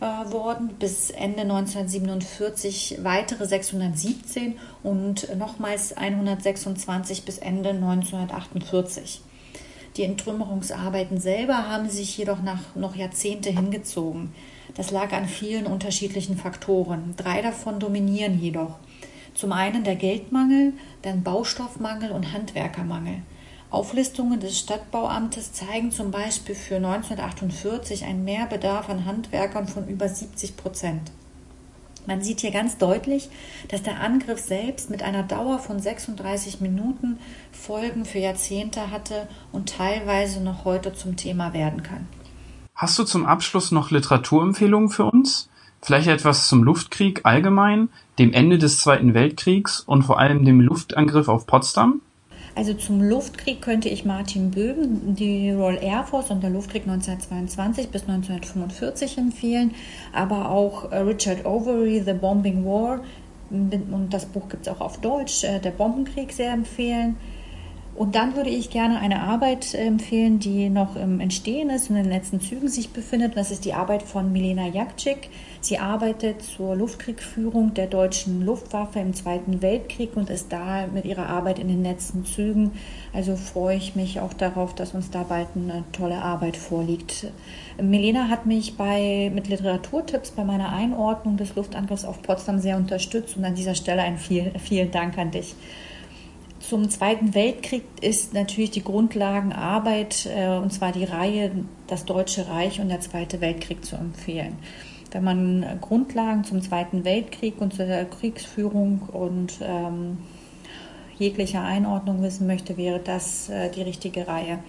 äh, 0.00 0.32
worden, 0.32 0.70
bis 0.78 1.10
Ende 1.10 1.42
1947 1.42 3.00
weitere 3.02 3.44
617 3.44 4.56
und 4.82 5.36
nochmals 5.36 5.94
126 5.94 7.26
bis 7.26 7.36
Ende 7.36 7.68
1948. 7.70 9.20
Die 9.96 10.04
Entrümmerungsarbeiten 10.04 11.20
selber 11.20 11.68
haben 11.68 11.90
sich 11.90 12.16
jedoch 12.16 12.42
nach 12.42 12.76
noch 12.76 12.94
Jahrzehnte 12.94 13.50
hingezogen. 13.50 14.32
Das 14.74 14.90
lag 14.90 15.12
an 15.12 15.26
vielen 15.26 15.66
unterschiedlichen 15.66 16.36
Faktoren. 16.36 17.14
Drei 17.16 17.42
davon 17.42 17.80
dominieren 17.80 18.40
jedoch. 18.40 18.78
Zum 19.34 19.52
einen 19.52 19.84
der 19.84 19.96
Geldmangel, 19.96 20.74
dann 21.02 21.22
Baustoffmangel 21.22 22.12
und 22.12 22.32
Handwerkermangel. 22.32 23.22
Auflistungen 23.70 24.40
des 24.40 24.58
Stadtbauamtes 24.58 25.52
zeigen 25.52 25.92
zum 25.92 26.10
Beispiel 26.10 26.54
für 26.54 26.76
1948 26.76 28.04
einen 28.04 28.24
Mehrbedarf 28.24 28.88
an 28.88 29.04
Handwerkern 29.04 29.68
von 29.68 29.86
über 29.86 30.08
70 30.08 30.56
Prozent. 30.56 31.12
Man 32.10 32.22
sieht 32.22 32.40
hier 32.40 32.50
ganz 32.50 32.76
deutlich, 32.76 33.28
dass 33.68 33.84
der 33.84 34.00
Angriff 34.00 34.40
selbst 34.40 34.90
mit 34.90 35.00
einer 35.04 35.22
Dauer 35.22 35.60
von 35.60 35.78
36 35.78 36.60
Minuten 36.60 37.20
Folgen 37.52 38.04
für 38.04 38.18
Jahrzehnte 38.18 38.90
hatte 38.90 39.28
und 39.52 39.68
teilweise 39.68 40.42
noch 40.42 40.64
heute 40.64 40.92
zum 40.92 41.16
Thema 41.16 41.52
werden 41.52 41.84
kann. 41.84 42.08
Hast 42.74 42.98
du 42.98 43.04
zum 43.04 43.26
Abschluss 43.26 43.70
noch 43.70 43.92
Literaturempfehlungen 43.92 44.88
für 44.88 45.04
uns? 45.04 45.50
Vielleicht 45.80 46.08
etwas 46.08 46.48
zum 46.48 46.64
Luftkrieg 46.64 47.20
allgemein, 47.22 47.90
dem 48.18 48.32
Ende 48.32 48.58
des 48.58 48.80
Zweiten 48.80 49.14
Weltkriegs 49.14 49.78
und 49.78 50.02
vor 50.02 50.18
allem 50.18 50.44
dem 50.44 50.60
Luftangriff 50.60 51.28
auf 51.28 51.46
Potsdam? 51.46 52.00
Also 52.54 52.74
zum 52.74 53.02
Luftkrieg 53.02 53.62
könnte 53.62 53.88
ich 53.88 54.04
Martin 54.04 54.50
Böhm, 54.50 55.14
die 55.14 55.50
Royal 55.50 55.82
Air 55.82 56.04
Force 56.04 56.30
und 56.30 56.42
der 56.42 56.50
Luftkrieg 56.50 56.82
1922 56.82 57.90
bis 57.90 58.02
1945 58.02 59.18
empfehlen, 59.18 59.74
aber 60.12 60.50
auch 60.50 60.90
äh, 60.90 60.98
Richard 60.98 61.46
Overy, 61.46 62.02
The 62.04 62.14
Bombing 62.14 62.64
War, 62.64 63.00
und 63.50 64.08
das 64.10 64.26
Buch 64.26 64.48
gibt 64.48 64.66
es 64.66 64.72
auch 64.72 64.80
auf 64.80 65.00
Deutsch, 65.00 65.42
äh, 65.44 65.58
Der 65.58 65.72
Bombenkrieg 65.72 66.32
sehr 66.32 66.52
empfehlen. 66.52 67.16
Und 68.00 68.14
dann 68.14 68.34
würde 68.34 68.48
ich 68.48 68.70
gerne 68.70 68.98
eine 68.98 69.20
Arbeit 69.20 69.74
empfehlen, 69.74 70.38
die 70.38 70.70
noch 70.70 70.96
im 70.96 71.20
Entstehen 71.20 71.68
ist 71.68 71.90
und 71.90 71.96
in 71.96 72.04
den 72.04 72.10
letzten 72.10 72.40
Zügen 72.40 72.68
sich 72.68 72.94
befindet. 72.94 73.36
Das 73.36 73.50
ist 73.50 73.66
die 73.66 73.74
Arbeit 73.74 74.02
von 74.02 74.32
Milena 74.32 74.66
Jakcik. 74.66 75.28
Sie 75.60 75.76
arbeitet 75.76 76.40
zur 76.40 76.76
Luftkriegführung 76.76 77.74
der 77.74 77.88
deutschen 77.88 78.40
Luftwaffe 78.40 79.00
im 79.00 79.12
Zweiten 79.12 79.60
Weltkrieg 79.60 80.16
und 80.16 80.30
ist 80.30 80.50
da 80.50 80.86
mit 80.86 81.04
ihrer 81.04 81.26
Arbeit 81.26 81.58
in 81.58 81.68
den 81.68 81.82
letzten 81.82 82.24
Zügen. 82.24 82.70
Also 83.12 83.36
freue 83.36 83.76
ich 83.76 83.94
mich 83.96 84.18
auch 84.18 84.32
darauf, 84.32 84.74
dass 84.74 84.94
uns 84.94 85.10
da 85.10 85.22
bald 85.24 85.48
eine 85.54 85.84
tolle 85.92 86.22
Arbeit 86.22 86.56
vorliegt. 86.56 87.26
Milena 87.78 88.28
hat 88.28 88.46
mich 88.46 88.78
bei, 88.78 89.30
mit 89.34 89.48
Literaturtipps 89.48 90.30
bei 90.30 90.44
meiner 90.44 90.72
Einordnung 90.72 91.36
des 91.36 91.54
Luftangriffs 91.54 92.06
auf 92.06 92.22
Potsdam 92.22 92.60
sehr 92.60 92.78
unterstützt 92.78 93.36
und 93.36 93.44
an 93.44 93.56
dieser 93.56 93.74
Stelle 93.74 94.00
einen 94.00 94.16
vielen, 94.16 94.58
vielen 94.58 94.90
Dank 94.90 95.18
an 95.18 95.32
dich. 95.32 95.54
Zum 96.70 96.88
Zweiten 96.88 97.34
Weltkrieg 97.34 97.82
ist 98.00 98.32
natürlich 98.32 98.70
die 98.70 98.84
Grundlagenarbeit, 98.84 100.28
äh, 100.32 100.56
und 100.56 100.72
zwar 100.72 100.92
die 100.92 101.02
Reihe 101.02 101.50
Das 101.88 102.04
Deutsche 102.04 102.46
Reich 102.46 102.80
und 102.80 102.90
der 102.90 103.00
Zweite 103.00 103.40
Weltkrieg 103.40 103.84
zu 103.84 103.96
empfehlen. 103.96 104.56
Wenn 105.10 105.24
man 105.24 105.80
Grundlagen 105.80 106.44
zum 106.44 106.62
Zweiten 106.62 107.04
Weltkrieg 107.04 107.60
und 107.60 107.74
zur 107.74 107.86
Kriegsführung 107.86 109.00
und 109.00 109.54
ähm, 109.60 110.18
jeglicher 111.18 111.64
Einordnung 111.64 112.22
wissen 112.22 112.46
möchte, 112.46 112.76
wäre 112.76 113.00
das 113.00 113.48
äh, 113.48 113.68
die 113.72 113.82
richtige 113.82 114.28
Reihe. 114.28 114.60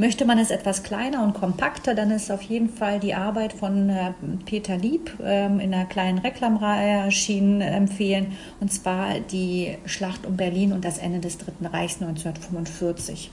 Möchte 0.00 0.24
man 0.24 0.38
es 0.38 0.50
etwas 0.50 0.82
kleiner 0.82 1.22
und 1.22 1.34
kompakter, 1.34 1.94
dann 1.94 2.10
ist 2.10 2.32
auf 2.32 2.40
jeden 2.40 2.70
Fall 2.70 3.00
die 3.00 3.12
Arbeit 3.12 3.52
von 3.52 3.90
äh, 3.90 4.14
Peter 4.46 4.78
Lieb 4.78 5.12
ähm, 5.22 5.60
in 5.60 5.74
einer 5.74 5.84
kleinen 5.84 6.16
Reklamreihe 6.16 7.04
erschienen 7.04 7.60
empfehlen, 7.60 8.28
und 8.60 8.72
zwar 8.72 9.20
die 9.20 9.76
Schlacht 9.84 10.24
um 10.24 10.38
Berlin 10.38 10.72
und 10.72 10.86
das 10.86 10.96
Ende 10.96 11.18
des 11.18 11.36
Dritten 11.36 11.66
Reichs 11.66 12.00
1945. 12.00 13.30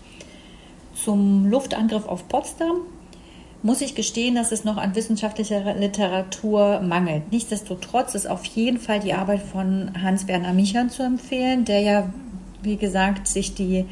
Zum 0.94 1.50
Luftangriff 1.50 2.06
auf 2.06 2.28
Potsdam 2.28 2.82
muss 3.64 3.80
ich 3.80 3.96
gestehen, 3.96 4.36
dass 4.36 4.52
es 4.52 4.66
noch 4.66 4.76
an 4.76 4.94
wissenschaftlicher 4.94 5.74
Literatur 5.74 6.82
mangelt. 6.82 7.32
Nichtsdestotrotz 7.32 8.14
ist 8.14 8.30
auf 8.30 8.44
jeden 8.44 8.82
Fall 8.82 9.00
die 9.00 9.14
Arbeit 9.14 9.42
von 9.42 9.92
Hans-Werner 10.04 10.52
Michern 10.52 10.90
zu 10.90 11.02
empfehlen, 11.02 11.64
der 11.64 11.80
ja, 11.80 12.10
wie 12.62 12.76
gesagt, 12.76 13.30
sich 13.30 13.54
die 13.54 13.86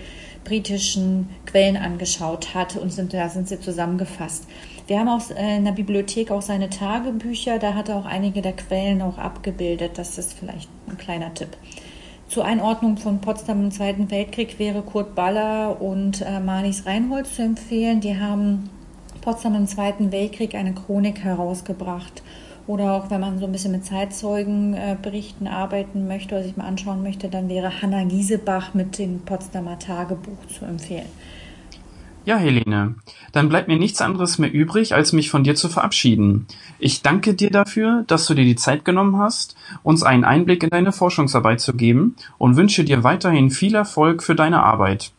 britischen 0.46 1.30
Quellen 1.46 1.76
angeschaut 1.76 2.56
hat 2.56 2.78
und 2.78 2.94
sind, 2.94 3.14
da 3.14 3.28
sind 3.28 3.50
sie 3.50 3.60
zusammengefasst. 3.60 4.48
Wir 4.88 5.00
haben 5.00 5.10
auch 5.10 5.30
äh, 5.32 5.58
in 5.58 5.66
der 5.66 5.74
Bibliothek 5.74 6.32
auch 6.32 6.42
seine 6.42 6.70
Tagebücher, 6.70 7.60
da 7.60 7.74
hat 7.74 7.90
er 7.90 7.98
auch 7.98 8.06
einige 8.06 8.42
der 8.42 8.54
Quellen 8.54 9.02
auch 9.02 9.18
abgebildet. 9.18 9.98
Das 9.98 10.18
ist 10.18 10.34
vielleicht 10.34 10.70
ein 10.88 10.98
kleiner 10.98 11.34
Tipp. 11.34 11.50
Zur 12.30 12.46
Einordnung 12.46 12.98
von 12.98 13.20
Potsdam 13.20 13.66
im 13.66 13.72
Zweiten 13.72 14.10
Weltkrieg 14.10 14.58
wäre 14.58 14.82
Kurt 14.82 15.14
Baller 15.16 15.82
und 15.82 16.22
äh, 16.22 16.40
Marlies 16.40 16.86
Reinhold 16.86 17.28
zu 17.28 17.42
empfehlen. 17.42 18.00
Die 18.00 18.18
haben 18.18 18.70
Potsdam 19.22 19.56
im 19.56 19.68
Zweiten 19.68 20.12
Weltkrieg 20.12 20.56
eine 20.56 20.74
Chronik 20.74 21.24
herausgebracht 21.24 22.24
oder 22.68 22.94
auch 22.94 23.10
wenn 23.10 23.22
man 23.22 23.40
so 23.40 23.46
ein 23.46 23.52
bisschen 23.52 23.72
mit 23.72 23.86
Zeitzeugenberichten 23.86 25.48
äh, 25.48 25.50
arbeiten 25.50 26.08
möchte 26.08 26.36
oder 26.36 26.44
sich 26.44 26.58
mal 26.58 26.66
anschauen 26.66 27.04
möchte, 27.04 27.30
dann 27.30 27.50
wäre 27.50 27.82
Hanna 27.82 28.04
Giesebach 28.04 28.74
mit 28.74 28.98
dem 28.98 29.20
Potsdamer 29.20 29.78
Tagebuch 29.80 30.46
zu 30.48 30.66
empfehlen. 30.66 31.08
Ja, 32.26 32.38
Helene, 32.38 32.96
dann 33.34 33.50
bleibt 33.50 33.68
mir 33.68 33.78
nichts 33.78 34.02
anderes 34.02 34.40
mehr 34.40 34.52
übrig, 34.52 34.96
als 34.96 35.14
mich 35.14 35.30
von 35.30 35.44
dir 35.44 35.54
zu 35.54 35.70
verabschieden. 35.70 36.48
Ich 36.80 37.04
danke 37.04 37.36
dir 37.36 37.52
dafür, 37.52 38.04
dass 38.08 38.26
du 38.26 38.34
dir 38.34 38.46
die 38.46 38.56
Zeit 38.56 38.84
genommen 38.84 39.20
hast, 39.20 39.56
uns 39.84 40.02
einen 40.02 40.24
Einblick 40.24 40.64
in 40.64 40.72
deine 40.72 40.92
Forschungsarbeit 40.92 41.62
zu 41.62 41.76
geben 41.76 42.16
und 42.40 42.56
wünsche 42.56 42.84
dir 42.84 43.04
weiterhin 43.04 43.52
viel 43.52 43.76
Erfolg 43.76 44.24
für 44.24 44.34
deine 44.34 44.64
Arbeit. 44.64 45.12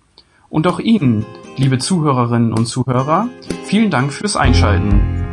Und 0.50 0.66
auch 0.66 0.80
Ihnen, 0.80 1.24
liebe 1.56 1.78
Zuhörerinnen 1.78 2.52
und 2.52 2.66
Zuhörer, 2.66 3.28
vielen 3.64 3.90
Dank 3.90 4.12
fürs 4.12 4.34
Einschalten. 4.36 5.25